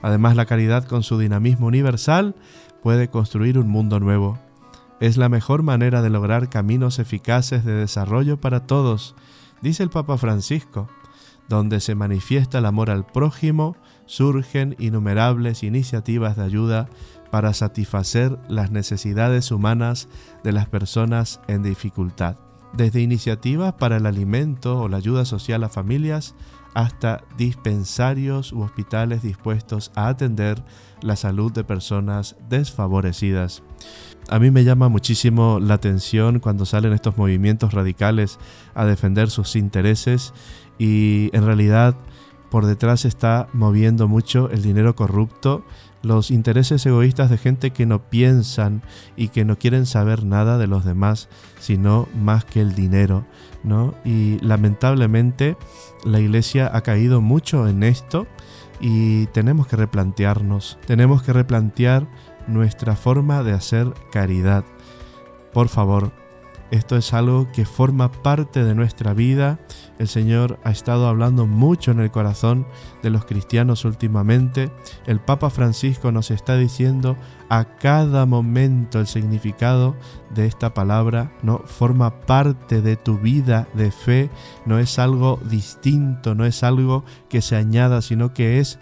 Además, 0.01 0.35
la 0.35 0.45
caridad 0.45 0.85
con 0.85 1.03
su 1.03 1.17
dinamismo 1.17 1.67
universal 1.67 2.35
puede 2.83 3.09
construir 3.09 3.57
un 3.57 3.67
mundo 3.67 3.99
nuevo. 3.99 4.37
Es 4.99 5.17
la 5.17 5.29
mejor 5.29 5.63
manera 5.63 6.01
de 6.01 6.09
lograr 6.09 6.49
caminos 6.49 6.99
eficaces 6.99 7.65
de 7.65 7.73
desarrollo 7.73 8.39
para 8.39 8.67
todos, 8.67 9.15
dice 9.61 9.83
el 9.83 9.89
Papa 9.89 10.17
Francisco 10.17 10.87
donde 11.47 11.79
se 11.79 11.95
manifiesta 11.95 12.59
el 12.59 12.65
amor 12.65 12.89
al 12.89 13.05
prójimo, 13.05 13.75
surgen 14.05 14.75
innumerables 14.79 15.63
iniciativas 15.63 16.35
de 16.35 16.43
ayuda 16.43 16.89
para 17.31 17.53
satisfacer 17.53 18.39
las 18.47 18.71
necesidades 18.71 19.51
humanas 19.51 20.07
de 20.43 20.51
las 20.51 20.67
personas 20.67 21.41
en 21.47 21.63
dificultad, 21.63 22.37
desde 22.73 23.01
iniciativas 23.01 23.73
para 23.73 23.97
el 23.97 24.05
alimento 24.05 24.79
o 24.79 24.89
la 24.89 24.97
ayuda 24.97 25.25
social 25.25 25.63
a 25.63 25.69
familias 25.69 26.35
hasta 26.75 27.23
dispensarios 27.37 28.53
u 28.53 28.61
hospitales 28.61 29.23
dispuestos 29.23 29.91
a 29.95 30.09
atender 30.09 30.63
la 31.01 31.15
salud 31.15 31.51
de 31.51 31.63
personas 31.63 32.35
desfavorecidas. 32.49 33.63
A 34.29 34.39
mí 34.39 34.51
me 34.51 34.63
llama 34.63 34.89
muchísimo 34.89 35.59
la 35.59 35.75
atención 35.75 36.39
cuando 36.39 36.65
salen 36.65 36.93
estos 36.93 37.17
movimientos 37.17 37.73
radicales 37.73 38.37
a 38.75 38.85
defender 38.85 39.29
sus 39.29 39.55
intereses 39.55 40.33
y 40.77 41.29
en 41.33 41.45
realidad 41.45 41.95
por 42.49 42.65
detrás 42.65 43.05
está 43.05 43.47
moviendo 43.53 44.07
mucho 44.07 44.49
el 44.49 44.61
dinero 44.61 44.95
corrupto, 44.95 45.65
los 46.03 46.29
intereses 46.29 46.85
egoístas 46.85 47.29
de 47.29 47.37
gente 47.37 47.71
que 47.71 47.85
no 47.85 48.09
piensan 48.09 48.81
y 49.15 49.29
que 49.29 49.45
no 49.45 49.57
quieren 49.57 49.85
saber 49.85 50.23
nada 50.23 50.57
de 50.57 50.67
los 50.67 50.85
demás, 50.85 51.29
sino 51.59 52.07
más 52.15 52.45
que 52.45 52.61
el 52.61 52.75
dinero, 52.75 53.25
Y 54.03 54.39
lamentablemente 54.39 55.57
la 56.03 56.19
iglesia 56.19 56.69
ha 56.73 56.81
caído 56.81 57.21
mucho 57.21 57.67
en 57.67 57.83
esto 57.83 58.27
y 58.79 59.25
tenemos 59.27 59.67
que 59.67 59.75
replantearnos, 59.75 60.77
tenemos 60.85 61.23
que 61.23 61.33
replantear 61.33 62.07
nuestra 62.47 62.95
forma 62.95 63.43
de 63.43 63.53
hacer 63.53 63.93
caridad. 64.11 64.63
Por 65.53 65.69
favor, 65.69 66.11
Esto 66.71 66.97
es 66.97 67.13
algo 67.13 67.51
que 67.51 67.65
forma 67.65 68.11
parte 68.11 68.63
de 68.63 68.75
nuestra 68.75 69.13
vida. 69.13 69.59
El 69.99 70.07
Señor 70.07 70.59
ha 70.63 70.71
estado 70.71 71.07
hablando 71.07 71.45
mucho 71.45 71.91
en 71.91 71.99
el 71.99 72.11
corazón 72.11 72.65
de 73.03 73.11
los 73.11 73.25
cristianos 73.25 73.85
últimamente. 73.85 74.71
El 75.05 75.19
Papa 75.19 75.49
Francisco 75.49 76.11
nos 76.11 76.31
está 76.31 76.57
diciendo 76.57 77.17
a 77.49 77.65
cada 77.77 78.25
momento 78.25 78.99
el 78.99 79.07
significado 79.07 79.95
de 80.33 80.47
esta 80.47 80.73
palabra, 80.73 81.31
¿no? 81.43 81.59
Forma 81.59 82.21
parte 82.21 82.81
de 82.81 82.95
tu 82.95 83.19
vida 83.19 83.67
de 83.73 83.91
fe, 83.91 84.29
no 84.65 84.79
es 84.79 84.97
algo 84.97 85.39
distinto, 85.49 86.33
no 86.33 86.45
es 86.45 86.63
algo 86.63 87.05
que 87.29 87.41
se 87.41 87.55
añada, 87.55 88.01
sino 88.01 88.33
que 88.33 88.59
es 88.59 88.79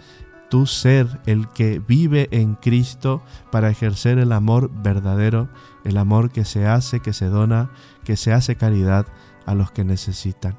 tu 0.54 0.66
ser 0.66 1.20
el 1.26 1.48
que 1.48 1.80
vive 1.80 2.28
en 2.30 2.54
Cristo 2.54 3.24
para 3.50 3.70
ejercer 3.70 4.18
el 4.18 4.30
amor 4.30 4.70
verdadero, 4.72 5.48
el 5.82 5.96
amor 5.96 6.30
que 6.30 6.44
se 6.44 6.68
hace, 6.68 7.00
que 7.00 7.12
se 7.12 7.26
dona, 7.26 7.72
que 8.04 8.16
se 8.16 8.32
hace 8.32 8.54
caridad 8.54 9.04
a 9.46 9.56
los 9.56 9.72
que 9.72 9.82
necesitan. 9.82 10.54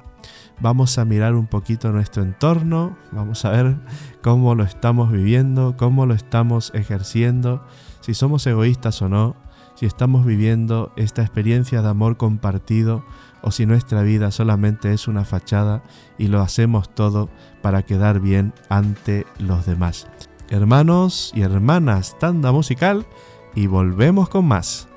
Vamos 0.60 0.98
a 0.98 1.06
mirar 1.06 1.34
un 1.34 1.46
poquito 1.46 1.92
nuestro 1.92 2.22
entorno, 2.22 2.94
vamos 3.10 3.46
a 3.46 3.50
ver 3.52 3.76
cómo 4.20 4.54
lo 4.54 4.64
estamos 4.64 5.10
viviendo, 5.10 5.78
cómo 5.78 6.04
lo 6.04 6.12
estamos 6.12 6.72
ejerciendo, 6.74 7.66
si 8.02 8.12
somos 8.12 8.46
egoístas 8.46 9.00
o 9.00 9.08
no, 9.08 9.34
si 9.76 9.86
estamos 9.86 10.26
viviendo 10.26 10.92
esta 10.96 11.22
experiencia 11.22 11.80
de 11.80 11.88
amor 11.88 12.18
compartido 12.18 13.02
o 13.42 13.50
si 13.50 13.66
nuestra 13.66 14.02
vida 14.02 14.30
solamente 14.30 14.92
es 14.92 15.08
una 15.08 15.24
fachada 15.24 15.82
y 16.18 16.28
lo 16.28 16.40
hacemos 16.40 16.94
todo 16.94 17.28
para 17.62 17.82
quedar 17.82 18.20
bien 18.20 18.52
ante 18.68 19.26
los 19.38 19.66
demás. 19.66 20.06
Hermanos 20.48 21.32
y 21.34 21.42
hermanas, 21.42 22.16
tanda 22.18 22.52
musical 22.52 23.06
y 23.54 23.66
volvemos 23.66 24.28
con 24.28 24.46
más. 24.46 24.88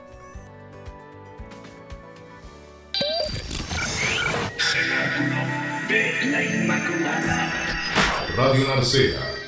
Radio 8.38 8.68
Narcea. 8.68 9.39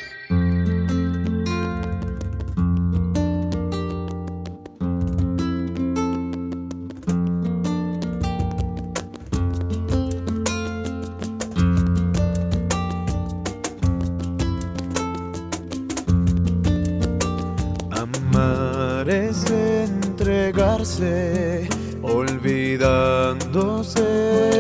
Olvidándose 22.01 24.01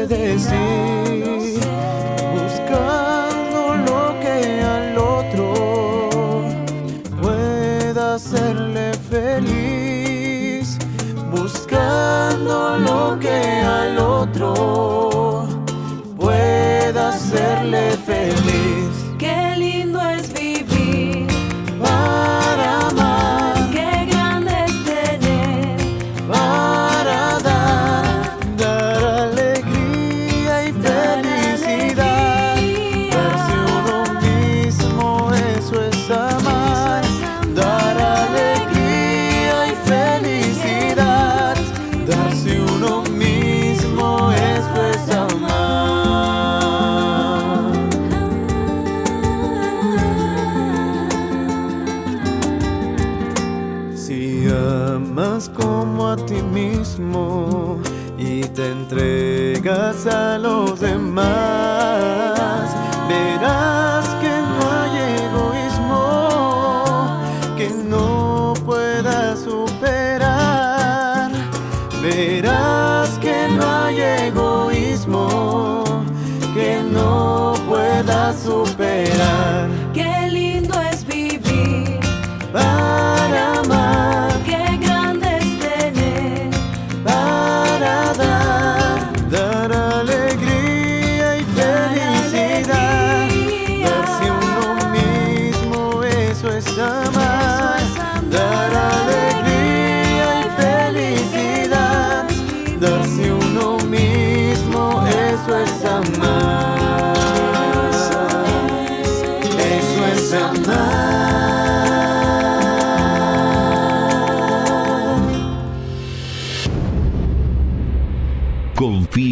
de 0.07 0.39
sí, 0.39 1.59
buscando 2.33 3.75
lo 3.85 4.19
que 4.19 4.61
al 4.61 4.97
otro 4.97 5.53
pueda 7.21 8.15
hacerle 8.15 8.93
feliz, 9.09 10.77
buscando 11.31 12.77
lo 12.77 13.19
que 13.19 13.29
al 13.29 13.97
otro 13.99 14.90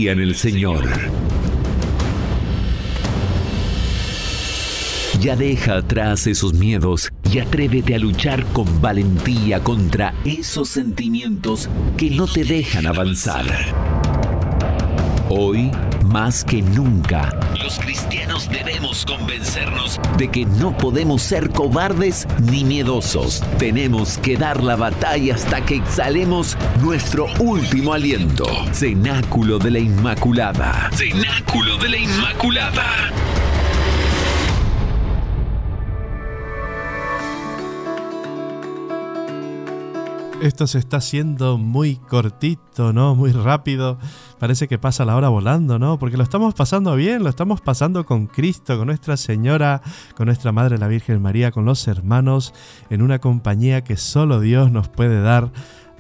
En 0.10 0.20
el 0.20 0.34
Señor. 0.34 0.90
Ya 5.22 5.36
deja 5.36 5.76
atrás 5.76 6.26
esos 6.26 6.56
miedos 6.56 7.10
y 7.32 7.38
atrévete 7.38 7.94
a 7.94 8.00
luchar 8.00 8.44
con 8.46 8.82
valentía 8.82 9.60
contra 9.64 10.16
esos 10.26 10.70
sentimientos 10.70 11.70
que 11.96 12.10
no 12.10 12.26
te 12.26 12.44
dejan 12.44 12.88
avanzar. 12.88 13.46
Hoy, 15.30 15.70
más 16.08 16.44
que 16.44 16.64
nunca, 16.64 17.30
los 17.64 17.78
cristianos 17.78 18.09
debemos 18.70 19.04
convencernos 19.04 20.00
de 20.18 20.30
que 20.30 20.46
no 20.46 20.78
podemos 20.78 21.24
ser 21.24 21.50
cobardes 21.50 22.28
ni 22.52 22.64
miedosos. 22.64 23.42
Tenemos 23.58 24.20
que 24.20 24.38
dar 24.38 24.64
la 24.64 24.76
batalla 24.76 25.34
hasta 25.34 25.66
que 25.66 25.78
exhalemos 25.78 26.56
nuestro 26.80 27.26
último 27.40 27.94
aliento. 27.94 28.46
Cenáculo 28.72 29.58
de 29.58 29.72
la 29.72 29.80
Inmaculada. 29.80 30.92
Cenáculo 30.94 31.78
de 31.78 31.90
la 31.90 31.98
Inmaculada. 31.98 33.12
Esto 40.42 40.68
se 40.68 40.80
está 40.80 40.98
haciendo 40.98 41.58
muy 41.58 41.98
cortito, 41.98 42.94
¿no? 42.94 43.14
Muy 43.14 43.34
rápido. 43.34 43.98
Parece 44.40 44.70
que 44.70 44.80
pasa 44.80 45.04
la 45.04 45.18
hora 45.18 45.28
volando, 45.28 45.80
¿no? 45.80 46.00
Porque 46.00 46.16
lo 46.16 46.24
estamos 46.24 46.54
pasando 46.54 46.96
bien, 46.96 47.24
lo 47.24 47.30
estamos 47.30 47.60
pasando 47.60 48.06
con 48.06 48.28
Cristo, 48.28 48.78
con 48.78 48.88
Nuestra 48.88 49.18
Señora, 49.18 49.82
con 50.16 50.28
nuestra 50.28 50.54
Madre 50.54 50.78
la 50.78 50.88
Virgen 50.88 51.22
María, 51.22 51.52
con 51.52 51.66
los 51.66 51.86
hermanos, 51.90 52.54
en 52.90 53.02
una 53.02 53.20
compañía 53.20 53.84
que 53.84 53.98
solo 53.98 54.40
Dios 54.40 54.72
nos 54.72 54.88
puede 54.88 55.22
dar 55.22 55.52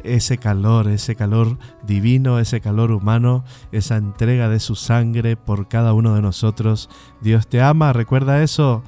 ese 0.03 0.37
calor, 0.37 0.87
ese 0.87 1.15
calor 1.15 1.57
divino, 1.85 2.39
ese 2.39 2.61
calor 2.61 2.91
humano, 2.93 3.43
esa 3.73 3.97
entrega 3.97 4.47
de 4.47 4.61
su 4.61 4.75
sangre 4.75 5.35
por 5.35 5.67
cada 5.67 5.91
uno 5.91 6.15
de 6.15 6.21
nosotros. 6.21 6.89
Dios 7.19 7.47
te 7.47 7.61
ama, 7.61 7.91
recuerda 7.91 8.41
eso. 8.41 8.83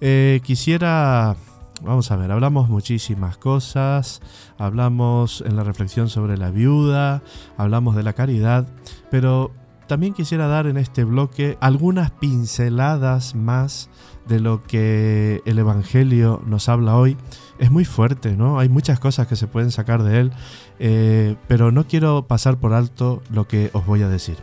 Eh, 0.00 0.40
quisiera 0.42 1.36
Vamos 1.82 2.10
a 2.10 2.16
ver, 2.16 2.32
hablamos 2.32 2.68
muchísimas 2.68 3.36
cosas, 3.36 4.22
hablamos 4.56 5.44
en 5.46 5.56
la 5.56 5.64
reflexión 5.64 6.08
sobre 6.08 6.38
la 6.38 6.50
viuda, 6.50 7.22
hablamos 7.58 7.94
de 7.94 8.02
la 8.02 8.14
caridad, 8.14 8.66
pero 9.10 9.52
también 9.86 10.14
quisiera 10.14 10.46
dar 10.46 10.66
en 10.66 10.78
este 10.78 11.04
bloque 11.04 11.58
algunas 11.60 12.10
pinceladas 12.10 13.34
más 13.34 13.90
de 14.26 14.40
lo 14.40 14.62
que 14.62 15.42
el 15.44 15.58
Evangelio 15.58 16.42
nos 16.46 16.68
habla 16.68 16.96
hoy. 16.96 17.16
Es 17.58 17.70
muy 17.70 17.84
fuerte, 17.84 18.36
¿no? 18.36 18.58
Hay 18.58 18.68
muchas 18.68 18.98
cosas 18.98 19.26
que 19.26 19.36
se 19.36 19.46
pueden 19.46 19.70
sacar 19.70 20.02
de 20.02 20.20
él, 20.20 20.32
eh, 20.78 21.36
pero 21.46 21.72
no 21.72 21.86
quiero 21.86 22.26
pasar 22.26 22.58
por 22.58 22.72
alto 22.72 23.22
lo 23.30 23.46
que 23.46 23.70
os 23.74 23.86
voy 23.86 24.02
a 24.02 24.08
decir. 24.08 24.36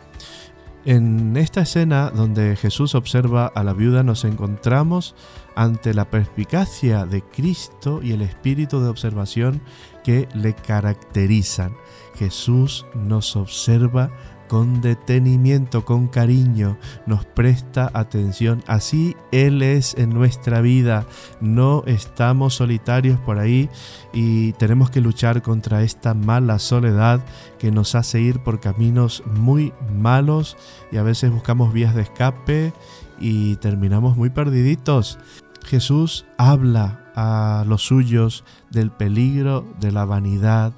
En 0.86 1.38
esta 1.38 1.62
escena 1.62 2.10
donde 2.10 2.56
Jesús 2.56 2.94
observa 2.94 3.46
a 3.46 3.64
la 3.64 3.72
viuda 3.72 4.02
nos 4.02 4.26
encontramos 4.26 5.14
ante 5.54 5.94
la 5.94 6.10
perspicacia 6.10 7.06
de 7.06 7.22
Cristo 7.22 8.00
y 8.02 8.12
el 8.12 8.20
espíritu 8.20 8.80
de 8.80 8.88
observación 8.88 9.62
que 10.02 10.28
le 10.34 10.52
caracterizan. 10.52 11.74
Jesús 12.16 12.84
nos 12.94 13.34
observa 13.34 14.10
con 14.48 14.80
detenimiento, 14.80 15.84
con 15.84 16.08
cariño, 16.08 16.78
nos 17.06 17.24
presta 17.24 17.90
atención. 17.94 18.62
Así 18.66 19.16
Él 19.32 19.62
es 19.62 19.94
en 19.98 20.10
nuestra 20.10 20.60
vida. 20.60 21.06
No 21.40 21.82
estamos 21.86 22.54
solitarios 22.54 23.18
por 23.20 23.38
ahí 23.38 23.68
y 24.12 24.52
tenemos 24.54 24.90
que 24.90 25.00
luchar 25.00 25.42
contra 25.42 25.82
esta 25.82 26.14
mala 26.14 26.58
soledad 26.58 27.20
que 27.58 27.70
nos 27.70 27.94
hace 27.94 28.20
ir 28.20 28.42
por 28.42 28.60
caminos 28.60 29.22
muy 29.26 29.72
malos 29.92 30.56
y 30.92 30.96
a 30.96 31.02
veces 31.02 31.30
buscamos 31.30 31.72
vías 31.72 31.94
de 31.94 32.02
escape 32.02 32.72
y 33.18 33.56
terminamos 33.56 34.16
muy 34.16 34.30
perdiditos. 34.30 35.18
Jesús 35.64 36.26
habla 36.36 37.00
a 37.14 37.64
los 37.66 37.82
suyos 37.82 38.44
del 38.70 38.90
peligro 38.90 39.64
de 39.80 39.92
la 39.92 40.04
vanidad, 40.04 40.72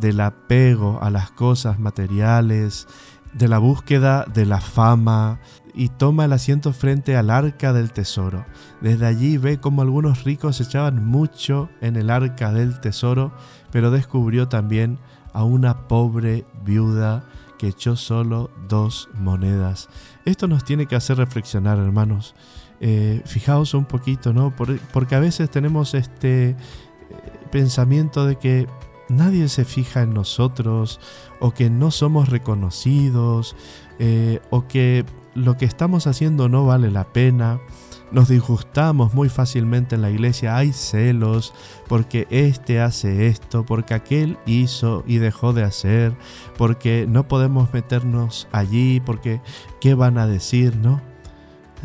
del 0.00 0.20
apego 0.20 0.98
a 1.02 1.10
las 1.10 1.30
cosas 1.30 1.78
materiales, 1.78 2.86
de 3.34 3.46
la 3.48 3.58
búsqueda 3.58 4.24
de 4.24 4.44
la 4.46 4.60
fama 4.60 5.38
y 5.72 5.88
toma 5.88 6.24
el 6.24 6.32
asiento 6.32 6.72
frente 6.72 7.16
al 7.16 7.30
arca 7.30 7.72
del 7.72 7.92
tesoro. 7.92 8.44
Desde 8.80 9.06
allí 9.06 9.38
ve 9.38 9.60
cómo 9.60 9.82
algunos 9.82 10.24
ricos 10.24 10.60
echaban 10.60 11.04
mucho 11.04 11.68
en 11.80 11.94
el 11.96 12.10
arca 12.10 12.52
del 12.52 12.80
tesoro, 12.80 13.32
pero 13.70 13.90
descubrió 13.92 14.48
también 14.48 14.98
a 15.32 15.44
una 15.44 15.86
pobre 15.86 16.44
viuda 16.64 17.24
que 17.56 17.68
echó 17.68 17.94
solo 17.94 18.50
dos 18.68 19.08
monedas. 19.14 19.88
Esto 20.24 20.48
nos 20.48 20.64
tiene 20.64 20.86
que 20.86 20.96
hacer 20.96 21.18
reflexionar, 21.18 21.78
hermanos. 21.78 22.34
Eh, 22.80 23.22
fijaos 23.26 23.74
un 23.74 23.84
poquito, 23.84 24.32
¿no? 24.32 24.56
Por- 24.56 24.78
porque 24.92 25.14
a 25.14 25.20
veces 25.20 25.50
tenemos 25.50 25.94
este 25.94 26.48
eh, 26.50 26.56
pensamiento 27.52 28.24
de 28.26 28.36
que 28.36 28.66
nadie 29.10 29.48
se 29.48 29.64
fija 29.64 30.02
en 30.02 30.14
nosotros 30.14 31.00
o 31.40 31.52
que 31.52 31.70
no 31.70 31.90
somos 31.90 32.28
reconocidos 32.28 33.56
eh, 33.98 34.40
o 34.50 34.66
que 34.66 35.04
lo 35.34 35.56
que 35.56 35.64
estamos 35.64 36.06
haciendo 36.06 36.48
no 36.48 36.66
vale 36.66 36.90
la 36.90 37.12
pena. 37.12 37.60
Nos 38.12 38.28
disgustamos 38.28 39.14
muy 39.14 39.28
fácilmente 39.28 39.94
en 39.94 40.02
la 40.02 40.10
iglesia, 40.10 40.56
hay 40.56 40.72
celos 40.72 41.54
porque 41.86 42.26
este 42.30 42.80
hace 42.80 43.28
esto, 43.28 43.64
porque 43.64 43.94
aquel 43.94 44.36
hizo 44.46 45.04
y 45.06 45.18
dejó 45.18 45.52
de 45.52 45.62
hacer, 45.62 46.16
porque 46.58 47.06
no 47.08 47.28
podemos 47.28 47.72
meternos 47.72 48.48
allí, 48.50 49.00
porque 49.00 49.40
qué 49.80 49.94
van 49.94 50.18
a 50.18 50.26
decir, 50.26 50.74
¿no? 50.76 51.00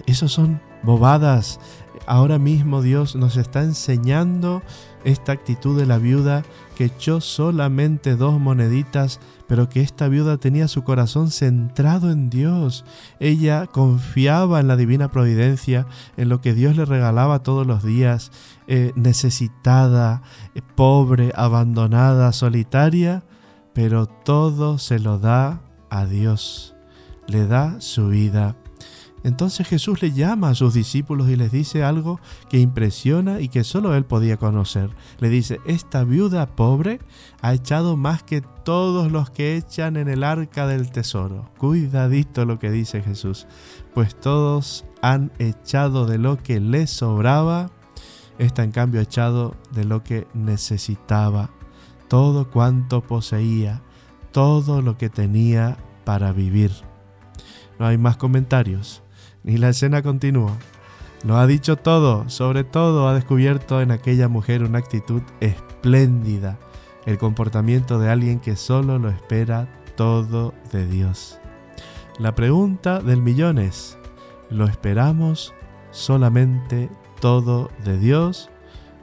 Esos 0.07 0.31
son 0.31 0.61
bobadas. 0.81 1.59
Ahora 2.07 2.39
mismo 2.39 2.81
Dios 2.81 3.15
nos 3.15 3.37
está 3.37 3.61
enseñando 3.61 4.63
esta 5.03 5.31
actitud 5.31 5.77
de 5.77 5.85
la 5.85 5.99
viuda 5.99 6.43
que 6.75 6.85
echó 6.85 7.21
solamente 7.21 8.15
dos 8.15 8.39
moneditas, 8.39 9.19
pero 9.47 9.69
que 9.69 9.81
esta 9.81 10.07
viuda 10.07 10.37
tenía 10.37 10.67
su 10.67 10.83
corazón 10.83 11.31
centrado 11.31 12.11
en 12.11 12.29
Dios. 12.29 12.85
Ella 13.19 13.67
confiaba 13.67 14.59
en 14.59 14.67
la 14.67 14.75
divina 14.75 15.09
providencia, 15.09 15.87
en 16.17 16.29
lo 16.29 16.41
que 16.41 16.53
Dios 16.53 16.75
le 16.75 16.85
regalaba 16.85 17.43
todos 17.43 17.65
los 17.65 17.83
días, 17.83 18.31
eh, 18.67 18.91
necesitada, 18.95 20.21
eh, 20.53 20.61
pobre, 20.75 21.31
abandonada, 21.35 22.31
solitaria, 22.33 23.23
pero 23.73 24.05
todo 24.05 24.77
se 24.77 24.99
lo 24.99 25.17
da 25.17 25.61
a 25.89 26.05
Dios. 26.05 26.75
Le 27.27 27.47
da 27.47 27.79
su 27.81 28.09
vida. 28.09 28.55
Entonces 29.25 29.67
Jesús 29.67 30.03
le 30.03 30.11
llama 30.11 30.49
a 30.49 30.53
sus 30.53 30.75
discípulos 30.75 31.29
y 31.29 31.35
les 31.35 31.51
dice 31.51 31.83
algo 31.83 32.19
que 32.47 32.59
impresiona 32.59 33.41
y 33.41 33.49
que 33.49 33.63
solo 33.63 33.95
él 33.95 34.05
podía 34.05 34.37
conocer. 34.37 34.91
Le 35.17 35.29
dice, 35.29 35.59
esta 35.65 36.03
viuda 36.03 36.45
pobre 36.45 36.99
ha 37.41 37.55
echado 37.55 37.97
más 37.97 38.21
que 38.21 38.41
todos 38.41 39.11
los 39.11 39.31
que 39.31 39.57
echan 39.57 39.97
en 39.97 40.09
el 40.09 40.23
arca 40.23 40.67
del 40.67 40.91
tesoro. 40.91 41.49
Cuidadito 41.57 42.45
lo 42.45 42.59
que 42.59 42.69
dice 42.69 43.01
Jesús, 43.01 43.47
pues 43.95 44.13
todos 44.13 44.85
han 45.01 45.31
echado 45.39 46.05
de 46.05 46.19
lo 46.19 46.37
que 46.37 46.59
les 46.59 46.91
sobraba, 46.91 47.71
esta 48.37 48.63
en 48.63 48.71
cambio 48.71 48.99
ha 48.99 49.05
echado 49.05 49.55
de 49.71 49.85
lo 49.85 50.03
que 50.03 50.27
necesitaba, 50.35 51.49
todo 52.09 52.51
cuanto 52.51 53.01
poseía, 53.01 53.81
todo 54.31 54.83
lo 54.83 54.99
que 54.99 55.09
tenía 55.09 55.77
para 56.03 56.31
vivir. 56.31 56.71
No 57.79 57.87
hay 57.87 57.97
más 57.97 58.17
comentarios 58.17 59.01
ni 59.45 59.57
la 59.57 59.69
escena 59.69 60.01
continúa. 60.01 60.57
Lo 61.23 61.37
ha 61.37 61.47
dicho 61.47 61.77
todo, 61.77 62.27
sobre 62.29 62.63
todo 62.63 63.07
ha 63.07 63.13
descubierto 63.13 63.79
en 63.81 63.91
aquella 63.91 64.27
mujer 64.27 64.63
una 64.63 64.79
actitud 64.79 65.21
espléndida, 65.39 66.57
el 67.05 67.17
comportamiento 67.17 67.99
de 67.99 68.09
alguien 68.09 68.39
que 68.39 68.55
solo 68.55 68.99
lo 68.99 69.09
espera 69.09 69.67
todo 69.95 70.53
de 70.71 70.87
Dios. 70.87 71.39
La 72.17 72.33
pregunta 72.33 72.99
del 72.99 73.21
millón 73.21 73.59
es, 73.59 73.97
¿lo 74.49 74.65
esperamos 74.65 75.53
solamente 75.91 76.89
todo 77.19 77.69
de 77.83 77.99
Dios 77.99 78.49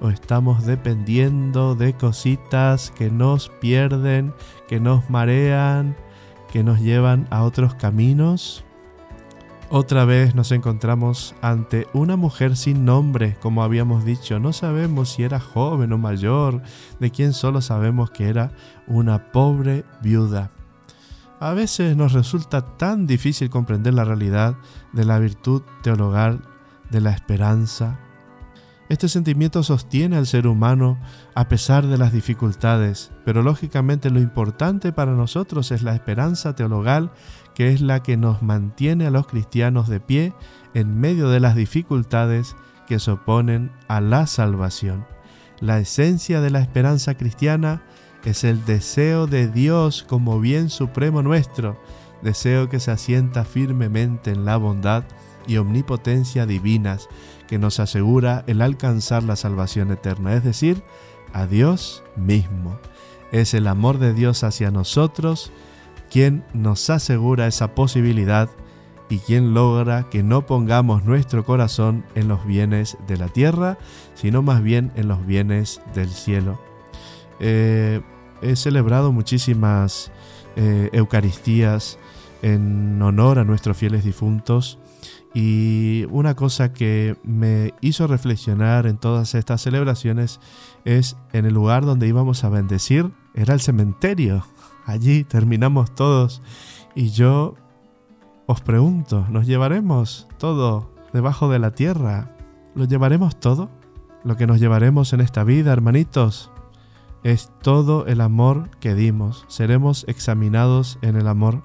o 0.01 0.09
estamos 0.09 0.66
dependiendo 0.66 1.76
de 1.76 1.95
cositas 1.95 2.90
que 2.90 3.11
nos 3.11 3.49
pierden, 3.61 4.34
que 4.66 4.80
nos 4.80 5.09
marean, 5.09 5.97
que 6.51 6.64
nos 6.64 6.80
llevan 6.80 7.28
a 7.30 7.45
otros 7.45 7.74
caminos? 7.74 8.64
Otra 9.75 10.05
vez 10.05 10.35
nos 10.35 10.53
encontramos 10.53 11.35
ante 11.41 11.87
una 11.95 12.16
mujer 12.16 12.59
sin 12.59 12.85
nombre, 12.85 13.39
como 13.41 13.62
habíamos 13.62 14.05
dicho. 14.05 14.39
No 14.39 14.53
sabemos 14.53 15.09
si 15.09 15.23
era 15.23 15.41
joven 15.41 15.95
o 15.95 15.97
mayor, 15.97 16.61
de 17.01 17.11
quien 17.11 17.33
solo 17.33 17.62
sabemos 17.62 18.11
que 18.11 18.29
era 18.29 18.53
una 18.87 19.33
pobre 19.33 19.87
viuda. 20.03 20.51
A 21.41 21.55
veces 21.55 21.97
nos 21.97 22.12
resulta 22.12 22.77
tan 22.77 23.07
difícil 23.07 23.49
comprender 23.49 23.95
la 23.95 24.05
realidad 24.05 24.57
de 24.93 25.07
la 25.07 25.18
virtud 25.18 25.62
teologal 25.83 26.43
de 26.91 27.01
la 27.01 27.12
esperanza. 27.12 27.99
Este 28.91 29.09
sentimiento 29.09 29.62
sostiene 29.62 30.18
al 30.18 30.27
ser 30.27 30.47
humano 30.47 30.99
a 31.35 31.49
pesar 31.49 31.87
de 31.87 31.97
las 31.97 32.12
dificultades, 32.12 33.11
pero 33.25 33.43
lógicamente 33.43 34.11
lo 34.11 34.20
importante 34.20 34.93
para 34.93 35.12
nosotros 35.12 35.70
es 35.70 35.83
la 35.83 35.95
esperanza 35.95 36.55
teologal 36.55 37.11
que 37.55 37.72
es 37.72 37.80
la 37.80 38.03
que 38.03 38.16
nos 38.16 38.42
mantiene 38.42 39.07
a 39.07 39.11
los 39.11 39.26
cristianos 39.26 39.88
de 39.88 40.00
pie 40.00 40.32
en 40.74 40.98
medio 40.98 41.28
de 41.28 41.40
las 41.40 41.55
dificultades 41.55 42.57
que 42.86 42.98
se 42.98 43.12
oponen 43.12 43.70
a 43.88 44.00
la 44.00 44.26
salvación. 44.26 45.07
La 45.61 45.78
esencia 45.78 46.40
de 46.40 46.50
la 46.50 46.61
esperanza 46.61 47.14
cristiana 47.14 47.82
es 48.24 48.44
el 48.44 48.64
deseo 48.64 49.26
de 49.26 49.48
Dios 49.48 50.05
como 50.09 50.40
bien 50.40 50.70
supremo 50.70 51.22
nuestro, 51.22 51.80
deseo 52.22 52.68
que 52.68 52.80
se 52.80 52.90
asienta 52.90 53.44
firmemente 53.44 54.30
en 54.30 54.44
la 54.44 54.57
bondad 54.57 55.05
y 55.46 55.57
omnipotencia 55.57 56.46
divinas 56.46 57.09
que 57.48 57.59
nos 57.59 57.80
asegura 57.80 58.44
el 58.46 58.62
alcanzar 58.62 59.24
la 59.24 59.36
salvación 59.36 59.90
eterna, 59.90 60.34
es 60.34 60.44
decir, 60.44 60.82
a 61.32 61.46
Dios 61.46 62.03
mismo. 62.16 62.78
Es 63.32 63.55
el 63.55 63.66
amor 63.66 63.98
de 63.98 64.14
Dios 64.14 64.44
hacia 64.44 64.70
nosotros 64.70 65.53
quien 66.13 66.45
nos 66.53 66.91
asegura 66.91 67.47
esa 67.47 67.75
posibilidad 67.75 68.51
y 69.09 69.19
quien 69.19 69.55
logra 69.55 70.11
que 70.11 70.23
no 70.23 70.45
pongamos 70.45 71.05
nuestro 71.05 71.43
corazón 71.47 72.05
en 72.15 72.29
los 72.29 72.45
bienes 72.45 72.99
de 73.07 73.17
la 73.17 73.29
tierra, 73.29 73.79
sino 74.15 74.43
más 74.43 74.63
bien 74.63 74.93
en 74.95 75.09
los 75.09 75.25
bienes 75.25 75.81
del 75.95 76.11
cielo. 76.11 76.61
Eh, 77.41 78.03
he 78.43 78.57
celebrado 78.57 79.11
muchísimas 79.11 80.13
eh, 80.57 80.91
Eucaristías 80.93 81.99
en 82.43 83.01
honor 83.01 83.39
a 83.39 83.45
nuestros 83.45 83.79
fieles 83.79 84.05
difuntos 84.05 84.79
y 85.33 86.05
una 86.11 86.35
cosa 86.35 86.75
que 86.75 87.17
me 87.23 87.73
hizo 87.81 88.07
reflexionar 88.07 88.87
en 88.87 88.99
todas 88.99 89.35
estas 89.35 89.63
celebraciones 89.63 90.41
es 90.85 91.17
en 91.33 91.47
el 91.47 91.55
lugar 91.55 91.87
donde 91.87 92.07
íbamos 92.07 92.45
a 92.45 92.51
bendecir, 92.51 93.11
era 93.35 93.55
el 93.55 93.63
cementerio. 93.63 94.45
Allí 94.85 95.24
terminamos 95.24 95.95
todos 95.95 96.43
y 96.95 97.11
yo 97.11 97.55
os 98.47 98.61
pregunto, 98.61 99.26
¿nos 99.30 99.47
llevaremos 99.47 100.28
todo 100.39 100.91
debajo 101.12 101.49
de 101.49 101.59
la 101.59 101.72
tierra? 101.72 102.37
¿Lo 102.74 102.85
llevaremos 102.85 103.39
todo? 103.39 103.70
Lo 104.24 104.37
que 104.37 104.47
nos 104.47 104.61
llevaremos 104.61 105.12
en 105.12 105.20
esta 105.20 105.45
vida, 105.45 105.72
hermanitos, 105.72 106.51
es 107.22 107.51
todo 107.62 108.07
el 108.07 108.20
amor 108.20 108.70
que 108.80 108.95
dimos. 108.95 109.45
Seremos 109.49 110.05
examinados 110.09 110.99
en 111.03 111.16
el 111.16 111.28
amor. 111.28 111.62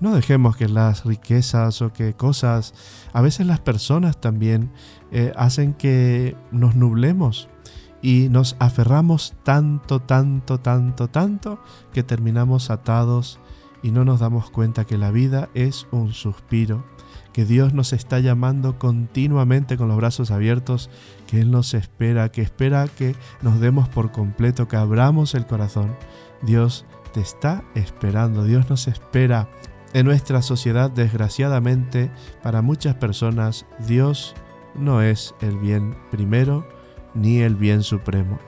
No 0.00 0.14
dejemos 0.14 0.56
que 0.56 0.68
las 0.68 1.04
riquezas 1.04 1.80
o 1.80 1.92
que 1.92 2.14
cosas, 2.14 2.74
a 3.12 3.22
veces 3.22 3.46
las 3.46 3.60
personas 3.60 4.20
también, 4.20 4.70
eh, 5.12 5.32
hacen 5.36 5.72
que 5.72 6.36
nos 6.50 6.74
nublemos 6.74 7.48
y 8.04 8.28
nos 8.28 8.54
aferramos 8.58 9.32
tanto, 9.44 9.98
tanto, 9.98 10.60
tanto, 10.60 11.08
tanto, 11.08 11.58
que 11.94 12.02
terminamos 12.02 12.68
atados 12.68 13.40
y 13.82 13.92
no 13.92 14.04
nos 14.04 14.20
damos 14.20 14.50
cuenta 14.50 14.84
que 14.84 14.98
la 14.98 15.10
vida 15.10 15.48
es 15.54 15.86
un 15.90 16.12
suspiro, 16.12 16.84
que 17.32 17.46
Dios 17.46 17.72
nos 17.72 17.94
está 17.94 18.20
llamando 18.20 18.78
continuamente 18.78 19.78
con 19.78 19.88
los 19.88 19.96
brazos 19.96 20.30
abiertos, 20.30 20.90
que 21.26 21.40
Él 21.40 21.50
nos 21.50 21.72
espera, 21.72 22.30
que 22.30 22.42
espera 22.42 22.88
que 22.88 23.16
nos 23.40 23.58
demos 23.58 23.88
por 23.88 24.12
completo, 24.12 24.68
que 24.68 24.76
abramos 24.76 25.34
el 25.34 25.46
corazón. 25.46 25.96
Dios 26.42 26.84
te 27.14 27.22
está 27.22 27.64
esperando, 27.74 28.44
Dios 28.44 28.68
nos 28.68 28.86
espera. 28.86 29.48
En 29.94 30.04
nuestra 30.04 30.42
sociedad, 30.42 30.90
desgraciadamente, 30.90 32.10
para 32.42 32.60
muchas 32.60 32.96
personas, 32.96 33.64
Dios 33.86 34.34
no 34.74 35.00
es 35.00 35.34
el 35.40 35.56
bien 35.56 35.96
primero 36.10 36.73
ni 37.14 37.40
el 37.40 37.56
bien 37.56 37.82
supremo. 37.82 38.38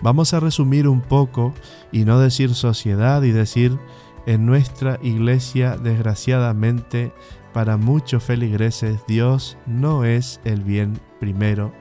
Vamos 0.00 0.32
a 0.32 0.40
resumir 0.40 0.86
un 0.86 1.00
poco 1.00 1.52
y 1.90 2.04
no 2.04 2.20
decir 2.20 2.54
sociedad 2.54 3.22
y 3.22 3.32
decir 3.32 3.78
en 4.26 4.46
nuestra 4.46 4.98
iglesia, 5.02 5.76
desgraciadamente, 5.76 7.12
para 7.52 7.76
muchos 7.76 8.22
feligreses, 8.22 9.00
Dios 9.08 9.56
no 9.66 10.04
es 10.04 10.40
el 10.44 10.62
bien 10.62 11.00
primero 11.18 11.72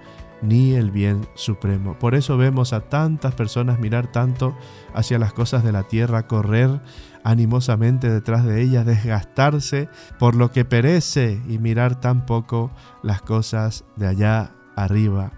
ni 0.42 0.74
el 0.74 0.92
bien 0.92 1.28
supremo. 1.34 1.98
Por 2.00 2.16
eso 2.16 2.38
vemos 2.38 2.74
a 2.74 2.82
tantas 2.82 3.34
personas 3.36 3.80
mirar 3.80 4.12
tanto 4.12 4.56
hacia 4.94 5.20
las 5.20 5.34
cosas 5.34 5.64
de 5.64 5.72
la 5.72 5.84
tierra, 5.84 6.28
correr 6.28 6.82
animosamente 7.24 8.10
detrás 8.10 8.46
de 8.46 8.62
ellas, 8.62 8.86
desgastarse 8.86 9.90
por 10.20 10.36
lo 10.36 10.52
que 10.52 10.64
perece 10.64 11.42
y 11.48 11.58
mirar 11.58 12.00
tan 12.00 12.26
poco 12.26 12.72
las 13.04 13.22
cosas 13.22 13.84
de 13.96 14.08
allá 14.08 14.56
arriba. 14.76 15.37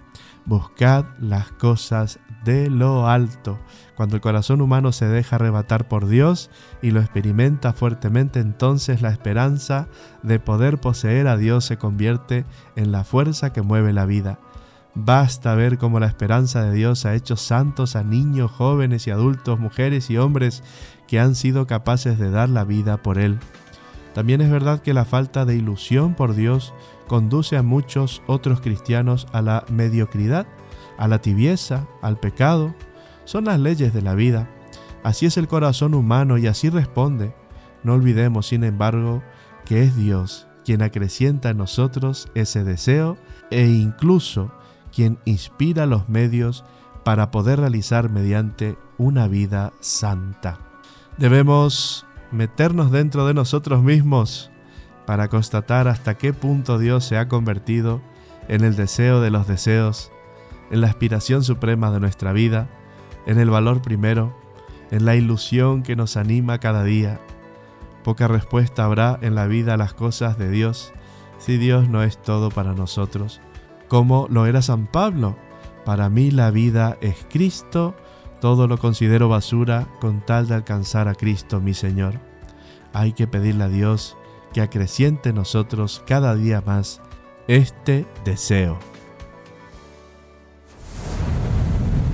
Buscad 0.50 1.06
las 1.20 1.52
cosas 1.52 2.18
de 2.44 2.72
lo 2.72 3.08
alto. 3.08 3.60
Cuando 3.96 4.16
el 4.16 4.22
corazón 4.24 4.62
humano 4.62 4.92
se 4.92 5.06
deja 5.06 5.36
arrebatar 5.36 5.88
por 5.88 6.08
Dios 6.08 6.50
y 6.82 6.90
lo 6.90 7.02
experimenta 7.02 7.72
fuertemente, 7.72 8.40
entonces 8.40 9.04
la 9.04 9.10
esperanza 9.10 9.90
de 10.24 10.40
poder 10.40 10.80
poseer 10.80 11.28
a 11.28 11.38
Dios 11.38 11.66
se 11.66 11.78
convierte 11.78 12.46
en 12.76 12.92
la 12.92 13.04
fuerza 13.04 13.54
que 13.54 13.62
mueve 13.62 13.94
la 13.94 14.08
vida. 14.08 14.40
Basta 14.96 15.54
ver 15.54 15.78
cómo 15.78 16.00
la 16.00 16.08
esperanza 16.08 16.64
de 16.64 16.74
Dios 16.74 17.06
ha 17.06 17.14
hecho 17.14 17.36
santos 17.36 17.96
a 17.96 18.04
niños, 18.04 18.50
jóvenes 18.50 19.06
y 19.06 19.12
adultos, 19.12 19.60
mujeres 19.60 20.10
y 20.10 20.18
hombres 20.18 20.64
que 21.08 21.20
han 21.20 21.36
sido 21.36 21.68
capaces 21.68 22.18
de 22.18 22.32
dar 22.32 22.50
la 22.50 22.64
vida 22.64 22.98
por 22.98 23.20
Él. 23.20 23.38
También 24.14 24.42
es 24.42 24.50
verdad 24.50 24.82
que 24.82 24.94
la 24.94 25.06
falta 25.06 25.46
de 25.46 25.56
ilusión 25.56 26.16
por 26.16 26.34
Dios 26.36 26.74
conduce 27.08 27.58
a 27.58 27.64
muchos 27.64 28.22
otros 28.28 28.62
cristianos 28.62 29.28
a 29.34 29.42
la 29.42 29.66
mediocridad, 29.70 30.48
a 30.98 31.08
la 31.08 31.20
tibieza, 31.20 31.88
al 32.02 32.20
pecado. 32.20 32.74
Son 33.26 33.46
las 33.46 33.60
leyes 33.60 33.94
de 33.94 34.02
la 34.02 34.16
vida. 34.16 34.50
Así 35.04 35.26
es 35.26 35.38
el 35.38 35.48
corazón 35.48 35.94
humano 35.94 36.38
y 36.38 36.48
así 36.48 36.70
responde. 36.70 37.34
No 37.84 37.94
olvidemos, 37.94 38.48
sin 38.48 38.64
embargo, 38.64 39.24
que 39.66 39.84
es 39.84 39.96
Dios 39.96 40.48
quien 40.66 40.82
acrecienta 40.82 41.50
en 41.50 41.58
nosotros 41.58 42.30
ese 42.36 42.64
deseo 42.64 43.18
e 43.50 43.66
incluso 43.66 44.52
quien 44.94 45.18
inspira 45.26 45.86
los 45.86 46.10
medios 46.10 46.64
para 47.04 47.32
poder 47.32 47.60
realizar 47.60 48.10
mediante 48.10 48.78
una 48.98 49.28
vida 49.28 49.74
santa. 49.80 50.60
Debemos 51.18 52.06
meternos 52.32 52.92
dentro 52.92 53.26
de 53.28 53.34
nosotros 53.34 53.84
mismos 53.84 54.52
para 55.06 55.28
constatar 55.28 55.88
hasta 55.88 56.18
qué 56.18 56.34
punto 56.34 56.78
Dios 56.78 57.04
se 57.04 57.18
ha 57.18 57.28
convertido 57.28 58.02
en 58.48 58.64
el 58.64 58.76
deseo 58.76 59.22
de 59.22 59.32
los 59.32 59.48
deseos, 59.48 60.12
en 60.72 60.82
la 60.82 60.88
aspiración 60.88 61.44
suprema 61.44 61.92
de 61.92 62.00
nuestra 62.00 62.32
vida, 62.32 62.70
en 63.26 63.40
el 63.40 63.50
valor 63.50 63.82
primero, 63.82 64.36
en 64.92 65.06
la 65.06 65.16
ilusión 65.16 65.84
que 65.84 65.96
nos 65.96 66.18
anima 66.18 66.60
cada 66.60 66.84
día. 66.84 67.20
Poca 68.04 68.28
respuesta 68.28 68.86
habrá 68.86 69.18
en 69.22 69.36
la 69.36 69.48
vida 69.48 69.74
a 69.74 69.78
las 69.78 69.94
cosas 69.94 70.38
de 70.38 70.50
Dios 70.50 70.94
si 71.38 71.58
Dios 71.58 71.90
no 71.90 72.04
es 72.04 72.22
todo 72.22 72.50
para 72.50 72.74
nosotros, 72.74 73.42
como 73.88 74.28
lo 74.30 74.46
era 74.46 74.62
San 74.62 74.88
Pablo. 74.88 75.36
Para 75.86 76.10
mí 76.10 76.32
la 76.32 76.52
vida 76.52 76.98
es 77.02 77.26
Cristo, 77.30 77.96
todo 78.40 78.68
lo 78.68 78.78
considero 78.78 79.30
basura 79.30 79.88
con 80.00 80.26
tal 80.26 80.48
de 80.48 80.56
alcanzar 80.56 81.08
a 81.08 81.16
Cristo 81.16 81.60
mi 81.60 81.74
Señor. 81.74 82.20
Hay 82.94 83.14
que 83.14 83.28
pedirle 83.28 83.66
a 83.66 83.70
Dios 83.70 84.18
que 84.54 84.62
acreciente 84.62 85.30
en 85.30 85.36
nosotros 85.36 86.02
cada 86.08 86.36
día 86.36 86.62
más 86.66 87.02
este 87.48 88.06
deseo. 88.26 88.80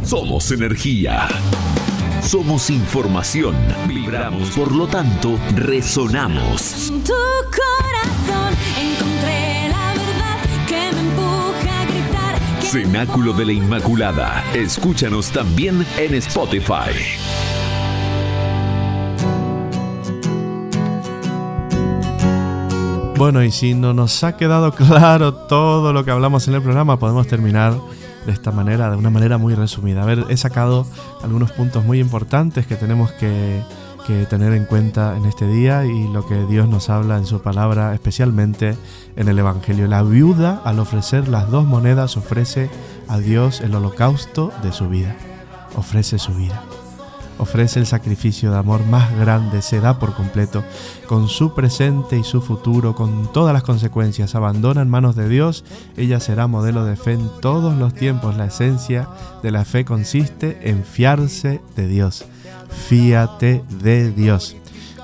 Somos 0.03 0.51
energía. 0.51 1.27
Somos 2.21 2.69
información. 2.69 3.55
Vibramos, 3.87 4.49
por 4.51 4.71
lo 4.71 4.87
tanto, 4.87 5.37
resonamos. 5.55 6.89
En 6.89 7.03
tu 7.03 7.13
corazón 7.51 8.53
encontré 8.79 9.44
Cenáculo 12.75 13.31
de 13.31 13.45
la 13.45 13.53
Inmaculada. 13.53 14.43
Escúchanos 14.53 15.31
también 15.31 15.87
en 15.97 16.13
Spotify. 16.15 16.91
Bueno, 23.15 23.41
y 23.45 23.51
si 23.51 23.75
no 23.75 23.93
nos 23.93 24.21
ha 24.25 24.35
quedado 24.35 24.73
claro 24.73 25.33
todo 25.33 25.93
lo 25.93 26.03
que 26.03 26.11
hablamos 26.11 26.49
en 26.49 26.55
el 26.55 26.61
programa, 26.61 26.99
podemos 26.99 27.27
terminar 27.27 27.75
de 28.25 28.33
esta 28.33 28.51
manera, 28.51 28.89
de 28.89 28.97
una 28.97 29.09
manera 29.09 29.37
muy 29.37 29.55
resumida. 29.55 30.03
A 30.03 30.05
ver, 30.05 30.25
he 30.27 30.35
sacado 30.35 30.85
algunos 31.23 31.53
puntos 31.53 31.85
muy 31.85 32.01
importantes 32.01 32.67
que 32.67 32.75
tenemos 32.75 33.09
que, 33.13 33.61
que 34.05 34.25
tener 34.25 34.53
en 34.53 34.65
cuenta 34.65 35.17
en 35.17 35.25
este 35.25 35.47
día 35.47 35.85
y 35.85 36.07
lo 36.07 36.25
que 36.25 36.45
Dios 36.45 36.67
nos 36.67 36.89
habla 36.89 37.17
en 37.17 37.25
su 37.25 37.41
palabra, 37.41 37.93
especialmente 37.93 38.77
en 39.15 39.27
el 39.27 39.39
Evangelio. 39.39 39.87
La 39.87 40.03
viuda, 40.03 40.61
al 40.63 40.79
ofrecer 40.79 41.27
las 41.27 41.49
dos 41.49 41.65
monedas, 41.65 42.17
ofrece 42.17 42.69
a 43.07 43.17
Dios 43.17 43.61
el 43.61 43.73
holocausto 43.75 44.51
de 44.63 44.71
su 44.71 44.87
vida. 44.87 45.15
Ofrece 45.75 46.19
su 46.19 46.33
vida 46.33 46.63
ofrece 47.37 47.79
el 47.79 47.85
sacrificio 47.85 48.51
de 48.51 48.57
amor 48.57 48.85
más 48.85 49.15
grande, 49.17 49.61
se 49.61 49.79
da 49.79 49.99
por 49.99 50.13
completo, 50.13 50.63
con 51.07 51.27
su 51.27 51.53
presente 51.53 52.17
y 52.17 52.23
su 52.23 52.41
futuro, 52.41 52.95
con 52.95 53.31
todas 53.31 53.53
las 53.53 53.63
consecuencias, 53.63 54.35
abandona 54.35 54.81
en 54.81 54.89
manos 54.89 55.15
de 55.15 55.27
Dios, 55.27 55.63
ella 55.97 56.19
será 56.19 56.47
modelo 56.47 56.85
de 56.85 56.95
fe 56.95 57.13
en 57.13 57.29
todos 57.41 57.77
los 57.77 57.93
tiempos. 57.93 58.37
La 58.37 58.45
esencia 58.45 59.07
de 59.43 59.51
la 59.51 59.65
fe 59.65 59.85
consiste 59.85 60.69
en 60.69 60.83
fiarse 60.83 61.61
de 61.75 61.87
Dios. 61.87 62.25
Fíate 62.87 63.63
de 63.81 64.11
Dios. 64.11 64.55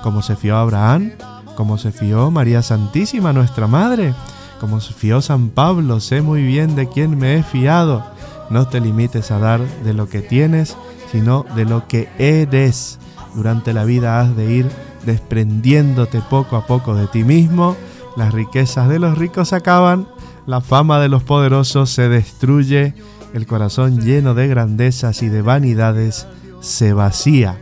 Como 0.02 0.22
se 0.22 0.36
fió 0.36 0.56
Abraham, 0.56 1.12
como 1.54 1.78
se 1.78 1.92
fió 1.92 2.30
María 2.30 2.62
Santísima, 2.62 3.32
nuestra 3.32 3.66
Madre, 3.66 4.14
como 4.60 4.80
se 4.80 4.94
fió 4.94 5.20
San 5.20 5.50
Pablo, 5.50 6.00
sé 6.00 6.22
muy 6.22 6.42
bien 6.42 6.74
de 6.76 6.88
quién 6.88 7.18
me 7.18 7.36
he 7.36 7.42
fiado. 7.42 8.04
No 8.50 8.68
te 8.68 8.80
limites 8.80 9.30
a 9.30 9.38
dar 9.38 9.60
de 9.60 9.94
lo 9.94 10.08
que 10.08 10.20
tienes, 10.20 10.76
sino 11.12 11.44
de 11.54 11.66
lo 11.66 11.86
que 11.86 12.08
eres. 12.18 12.98
Durante 13.34 13.72
la 13.72 13.84
vida 13.84 14.20
has 14.20 14.34
de 14.34 14.52
ir 14.52 14.70
desprendiéndote 15.04 16.20
poco 16.28 16.56
a 16.56 16.66
poco 16.66 16.94
de 16.94 17.06
ti 17.06 17.22
mismo. 17.22 17.76
Las 18.16 18.32
riquezas 18.32 18.88
de 18.88 18.98
los 18.98 19.16
ricos 19.16 19.50
se 19.50 19.56
acaban, 19.56 20.08
la 20.46 20.60
fama 20.60 20.98
de 21.00 21.08
los 21.08 21.22
poderosos 21.22 21.90
se 21.90 22.08
destruye, 22.08 22.94
el 23.32 23.46
corazón 23.46 24.00
lleno 24.00 24.34
de 24.34 24.48
grandezas 24.48 25.22
y 25.22 25.28
de 25.28 25.42
vanidades 25.42 26.26
se 26.60 26.92
vacía. 26.92 27.58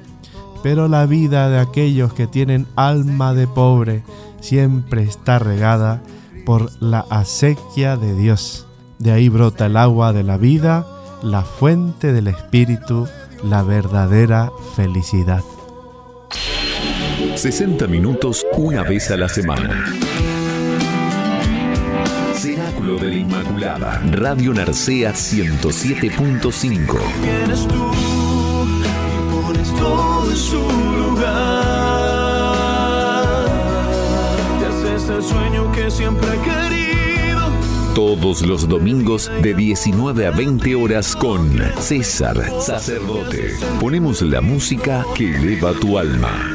Pero 0.62 0.88
la 0.88 1.07
vida 1.07 1.48
de 1.48 1.59
aquellos 1.59 2.12
que 2.12 2.26
tienen 2.26 2.66
alma 2.76 3.34
de 3.34 3.46
pobre 3.46 4.03
siempre 4.40 5.03
está 5.03 5.38
regada 5.38 6.03
por 6.44 6.70
la 6.80 7.01
acequia 7.11 7.96
de 7.96 8.14
Dios. 8.14 8.66
De 8.98 9.12
ahí 9.12 9.28
brota 9.28 9.66
el 9.66 9.76
agua 9.76 10.12
de 10.12 10.22
la 10.22 10.36
vida, 10.36 10.86
la 11.22 11.42
fuente 11.42 12.12
del 12.12 12.28
espíritu, 12.28 13.07
la 13.43 13.62
verdadera 13.62 14.53
felicidad. 14.74 15.43
60 17.36 17.86
minutos 17.86 18.47
una 18.57 18.82
vez 18.82 19.11
a 19.11 19.16
la 19.16 19.28
semana. 19.28 19.86
Cenáculo 22.34 22.97
de 22.97 23.09
la 23.09 23.14
Inmaculada. 23.16 24.03
Radio 24.11 24.53
Narcea 24.53 25.12
107.5. 25.12 26.99
Vienes 27.22 27.66
tú 27.68 27.91
y 29.07 29.18
pones 29.30 29.74
todo 29.74 30.30
en 30.30 30.36
su 30.36 30.59
lugar. 30.59 31.64
Te 34.59 34.66
haces 34.66 35.09
el 35.09 35.22
sueño 35.22 35.72
que 35.72 35.91
siempre 35.91 36.30
querido. 36.38 36.70
Todos 37.95 38.43
los 38.43 38.68
domingos 38.68 39.30
de 39.43 39.53
19 39.53 40.26
a 40.26 40.30
20 40.30 40.76
horas 40.76 41.16
con 41.16 41.51
César 41.80 42.36
Sacerdote. 42.61 43.55
Ponemos 43.80 44.22
la 44.22 44.41
música 44.41 45.05
que 45.16 45.34
eleva 45.34 45.72
tu 45.72 45.99
alma. 45.99 46.55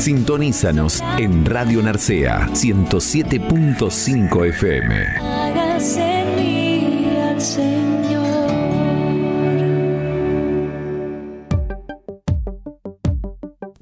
Sintonízanos 0.00 1.02
en 1.18 1.44
Radio 1.44 1.82
Narcea 1.82 2.46
107.5 2.52 4.46
FM. 4.48 5.47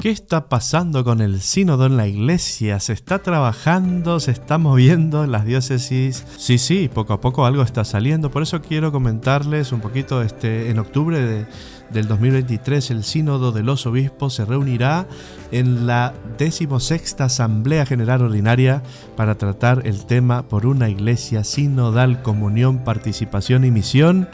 ¿Qué 0.07 0.13
está 0.13 0.49
pasando 0.49 1.03
con 1.03 1.21
el 1.21 1.41
sínodo 1.41 1.87
en 1.87 1.97
la 1.97 2.07
iglesia? 2.07 2.79
¿Se 2.79 2.93
está 2.93 3.25
trabajando? 3.25 4.21
¿Se 4.21 4.31
está 4.31 4.57
moviendo 4.57 5.25
en 5.25 5.33
las 5.33 5.45
diócesis? 5.45 6.25
Sí, 6.37 6.59
sí, 6.59 6.89
poco 6.89 7.13
a 7.13 7.21
poco 7.21 7.45
algo 7.45 7.65
está 7.65 7.85
saliendo. 7.85 8.31
Por 8.31 8.45
eso 8.45 8.63
quiero 8.63 8.93
comentarles 8.93 9.73
un 9.73 9.81
poquito, 9.81 10.23
este, 10.23 10.71
en 10.71 10.79
octubre 10.79 11.21
de- 11.21 11.47
del 11.91 12.07
2023 12.07 12.93
el 12.93 13.03
sínodo 13.03 13.51
de 13.51 13.65
los 13.65 13.85
obispos 13.87 14.35
se 14.35 14.45
reunirá 14.45 15.09
en 15.51 15.89
la 15.89 16.15
decimosexta 16.39 17.25
Asamblea 17.25 17.85
General 17.85 18.23
Ordinaria 18.23 18.85
para 19.17 19.35
tratar 19.37 19.83
el 19.87 20.07
tema 20.07 20.47
por 20.47 20.67
una 20.67 20.89
iglesia 20.89 21.43
sinodal, 21.43 22.23
comunión, 22.23 22.85
participación 22.85 23.65
y 23.65 23.73
misión 23.73 24.29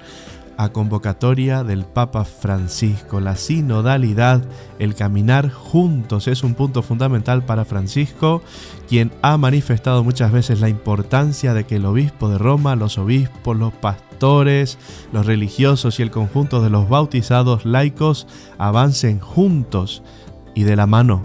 a 0.57 0.71
convocatoria 0.71 1.65
del 1.65 1.85
Papa 1.85 2.25
Francisco. 2.25 3.21
La 3.21 3.37
sinodalidad, 3.37 4.45
el 4.79 4.95
caminar 4.95 5.51
juntos 5.51 6.29
es 6.29 6.43
un 6.43 6.55
punto 6.55 6.83
fundamental 6.83 7.45
para 7.45 7.65
Francisco, 7.65 8.43
quien 8.89 9.13
ha 9.23 9.37
manifestado 9.39 10.05
muchas 10.05 10.33
veces 10.33 10.61
la 10.61 10.69
importancia 10.69 11.55
de 11.55 11.65
que 11.65 11.77
el 11.77 11.87
obispo 11.87 12.29
de 12.29 12.39
Roma, 12.39 12.77
los 12.77 12.99
obispos, 12.99 13.57
los 13.57 13.73
pastores, 13.73 14.79
los 15.13 15.27
religiosos 15.27 15.99
y 15.99 16.03
el 16.03 16.11
conjunto 16.11 16.63
de 16.63 16.71
los 16.71 16.89
bautizados 16.89 17.65
laicos 17.65 18.27
avancen 18.59 19.19
juntos 19.19 20.03
y 20.55 20.65
de 20.65 20.77
la 20.77 20.87
mano. 20.87 21.25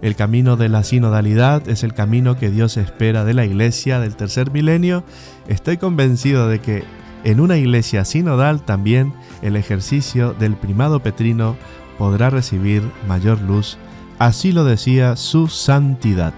El 0.00 0.14
camino 0.14 0.56
de 0.56 0.68
la 0.68 0.84
sinodalidad 0.84 1.68
es 1.68 1.82
el 1.82 1.92
camino 1.92 2.38
que 2.38 2.50
Dios 2.50 2.76
espera 2.76 3.24
de 3.24 3.34
la 3.34 3.44
iglesia 3.44 3.98
del 3.98 4.14
tercer 4.14 4.52
milenio. 4.52 5.02
Estoy 5.48 5.76
convencido 5.76 6.46
de 6.46 6.60
que 6.60 6.84
en 7.24 7.40
una 7.40 7.56
iglesia 7.56 8.04
sinodal 8.04 8.62
también 8.62 9.12
el 9.42 9.56
ejercicio 9.56 10.34
del 10.34 10.56
primado 10.56 11.00
petrino 11.00 11.56
podrá 11.98 12.30
recibir 12.30 12.82
mayor 13.06 13.40
luz. 13.40 13.78
Así 14.18 14.52
lo 14.52 14.64
decía 14.64 15.16
su 15.16 15.48
santidad. 15.48 16.32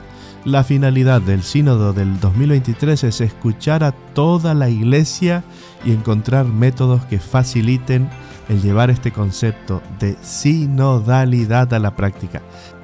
La 0.45 0.65
finalidad 0.65 1.21
del 1.21 1.43
sínodo 1.43 1.93
del 1.93 2.19
2023 2.19 3.05
es 3.05 3.21
escuchar 3.21 3.85
a 3.85 3.93
toda 3.93 4.55
la 4.55 4.71
iglesia 4.71 5.45
y 5.85 5.93
encontrar 5.93 6.47
métodos 6.47 7.05
que 7.05 7.19
faciliten 7.19 8.09
el 8.49 8.63
llevar 8.63 8.91
este 8.91 9.13
concepto 9.13 9.83
de 9.99 10.17
sinodalidad 10.23 11.73
a 11.75 11.79
la 11.79 11.95
práctica. 11.95 12.41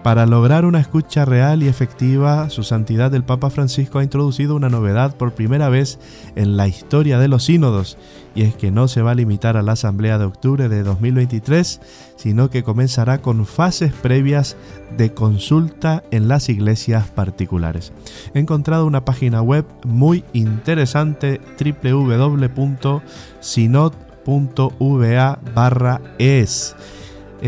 Para 0.06 0.24
lograr 0.24 0.64
una 0.64 0.78
escucha 0.78 1.24
real 1.24 1.64
y 1.64 1.68
efectiva, 1.68 2.48
su 2.48 2.62
santidad 2.62 3.12
el 3.16 3.24
Papa 3.24 3.50
Francisco 3.50 3.98
ha 3.98 4.04
introducido 4.04 4.54
una 4.54 4.68
novedad 4.68 5.16
por 5.16 5.32
primera 5.32 5.68
vez 5.68 5.98
en 6.36 6.56
la 6.56 6.68
historia 6.68 7.18
de 7.18 7.26
los 7.26 7.42
sínodos, 7.42 7.98
y 8.32 8.42
es 8.42 8.54
que 8.54 8.70
no 8.70 8.86
se 8.86 9.02
va 9.02 9.10
a 9.10 9.16
limitar 9.16 9.56
a 9.56 9.62
la 9.62 9.72
Asamblea 9.72 10.16
de 10.18 10.26
octubre 10.26 10.68
de 10.68 10.84
2023, 10.84 11.80
sino 12.14 12.50
que 12.50 12.62
comenzará 12.62 13.20
con 13.20 13.46
fases 13.46 13.92
previas 13.92 14.56
de 14.96 15.12
consulta 15.12 16.04
en 16.12 16.28
las 16.28 16.48
iglesias 16.50 17.08
particulares. 17.08 17.92
He 18.32 18.38
encontrado 18.38 18.86
una 18.86 19.04
página 19.04 19.42
web 19.42 19.66
muy 19.84 20.22
interesante 20.34 21.40
www.sinod.va 21.58 22.80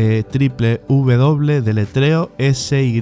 eh, 0.01 0.23
www 0.23 1.61
deletreo 1.61 2.31
synod.va 2.39 2.99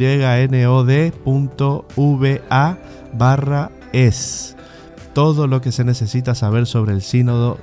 barra 3.14 3.72
es 3.94 4.56
todo 5.14 5.46
lo 5.46 5.62
que 5.62 5.72
se 5.72 5.84
necesita 5.84 6.34
saber 6.34 6.66
sobre 6.66 6.94
el 6.94 7.04
sínodo 7.04 7.60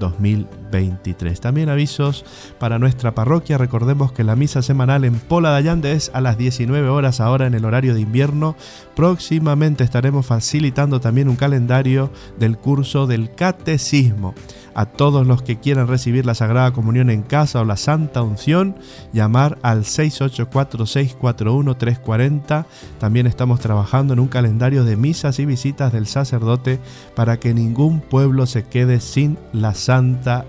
2021-2023. 0.00 1.38
También 1.38 1.68
avisos 1.68 2.24
para 2.58 2.78
nuestra 2.78 3.14
parroquia. 3.14 3.58
Recordemos 3.58 4.12
que 4.12 4.24
la 4.24 4.36
misa 4.36 4.62
semanal 4.62 5.04
en 5.04 5.20
Pola 5.20 5.52
de 5.52 5.58
Allande 5.58 5.92
es 5.92 6.10
a 6.14 6.20
las 6.20 6.38
19 6.38 6.88
horas 6.88 7.20
ahora 7.20 7.46
en 7.46 7.54
el 7.54 7.64
horario 7.64 7.94
de 7.94 8.00
invierno. 8.00 8.56
Próximamente 8.96 9.84
estaremos 9.84 10.26
facilitando 10.26 11.00
también 11.00 11.28
un 11.28 11.36
calendario 11.36 12.10
del 12.38 12.58
curso 12.58 13.06
del 13.06 13.32
catecismo. 13.34 14.34
A 14.72 14.86
todos 14.86 15.26
los 15.26 15.42
que 15.42 15.58
quieran 15.58 15.88
recibir 15.88 16.24
la 16.24 16.34
Sagrada 16.34 16.72
Comunión 16.72 17.10
en 17.10 17.22
casa 17.22 17.60
o 17.60 17.64
la 17.64 17.76
Santa 17.76 18.22
Unción, 18.22 18.76
llamar 19.12 19.58
al 19.62 19.82
684-641-340. 19.82 22.66
También 23.00 23.26
estamos 23.26 23.58
trabajando 23.58 24.12
en 24.12 24.20
un 24.20 24.28
calendario 24.28 24.84
de 24.84 24.96
misas 24.96 25.40
y 25.40 25.44
visitas 25.44 25.92
del 25.92 26.06
sacerdote 26.06 26.78
para 27.16 27.40
que 27.40 27.52
ningún 27.52 28.00
pueblo 28.00 28.46
se 28.46 28.62
quede 28.62 29.00
sin 29.00 29.38
la 29.52 29.74
Santa 29.74 29.89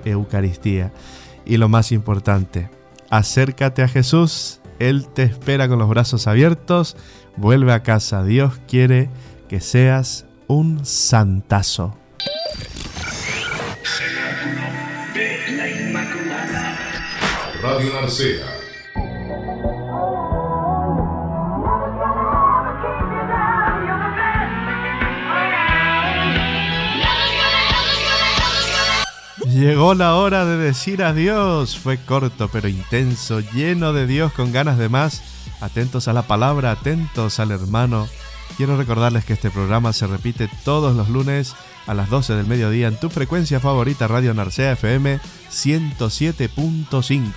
Eucaristía. 0.06 0.94
Y 1.46 1.58
lo 1.58 1.68
más 1.68 1.92
importante, 1.92 2.70
acércate 3.10 3.82
a 3.82 3.88
Jesús, 3.88 4.62
Él 4.78 5.08
te 5.08 5.24
espera 5.24 5.68
con 5.68 5.80
los 5.80 5.90
brazos 5.90 6.28
abiertos, 6.28 6.96
vuelve 7.38 7.74
a 7.74 7.82
casa, 7.82 8.24
Dios 8.24 8.60
quiere 8.68 9.10
que 9.50 9.60
seas 9.60 10.26
un 10.48 10.86
santazo. 10.86 11.98
Radio 17.64 17.94
Narcea. 17.94 18.61
Llegó 29.54 29.94
la 29.96 30.16
hora 30.16 30.46
de 30.46 30.56
decir 30.56 31.04
adiós. 31.04 31.78
Fue 31.78 31.98
corto 31.98 32.48
pero 32.48 32.70
intenso, 32.70 33.42
lleno 33.42 33.92
de 33.92 34.08
Dios 34.08 34.32
con 34.32 34.54
ganas 34.54 34.78
de 34.78 34.88
más. 34.88 35.22
Atentos 35.60 36.08
a 36.08 36.14
la 36.14 36.22
palabra, 36.22 36.72
atentos 36.72 37.38
al 37.40 37.52
hermano. 37.52 38.08
Quiero 38.56 38.78
recordarles 38.78 39.26
que 39.26 39.34
este 39.34 39.52
programa 39.52 39.92
se 39.92 40.08
repite 40.08 40.50
todos 40.64 40.96
los 40.96 41.10
lunes 41.10 41.54
a 41.86 41.94
las 41.94 42.10
12 42.10 42.36
del 42.36 42.48
mediodía 42.48 42.88
en 42.88 42.98
tu 42.98 43.10
frecuencia 43.10 43.60
favorita 43.60 44.08
Radio 44.08 44.34
Narcea 44.34 44.72
FM 44.72 45.20
107.5. 45.52 47.32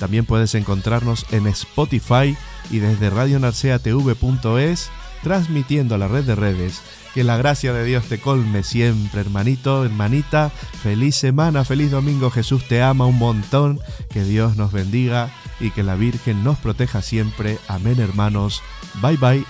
También 0.00 0.24
puedes 0.24 0.54
encontrarnos 0.54 1.26
en 1.32 1.46
Spotify 1.48 2.34
y 2.70 2.78
desde 2.78 3.10
radionarceatv.es 3.10 4.90
transmitiendo 5.22 5.94
a 5.96 5.98
la 5.98 6.08
red 6.08 6.24
de 6.24 6.34
redes. 6.34 6.80
Que 7.14 7.24
la 7.24 7.36
gracia 7.36 7.72
de 7.72 7.84
Dios 7.84 8.04
te 8.06 8.18
colme 8.18 8.62
siempre, 8.62 9.20
hermanito, 9.20 9.84
hermanita. 9.84 10.50
Feliz 10.82 11.16
semana, 11.16 11.64
feliz 11.64 11.90
domingo. 11.90 12.30
Jesús 12.30 12.66
te 12.66 12.82
ama 12.82 13.06
un 13.06 13.18
montón. 13.18 13.80
Que 14.10 14.24
Dios 14.24 14.56
nos 14.56 14.72
bendiga 14.72 15.30
y 15.60 15.70
que 15.70 15.82
la 15.82 15.94
Virgen 15.94 16.42
nos 16.42 16.58
proteja 16.58 17.02
siempre. 17.02 17.58
Amén, 17.68 18.00
hermanos. 18.00 18.62
Bye 19.02 19.16
bye. 19.16 19.44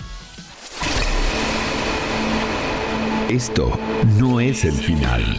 Esto 3.29 3.79
no 4.19 4.41
es 4.41 4.65
el 4.65 4.75
final. 4.75 5.39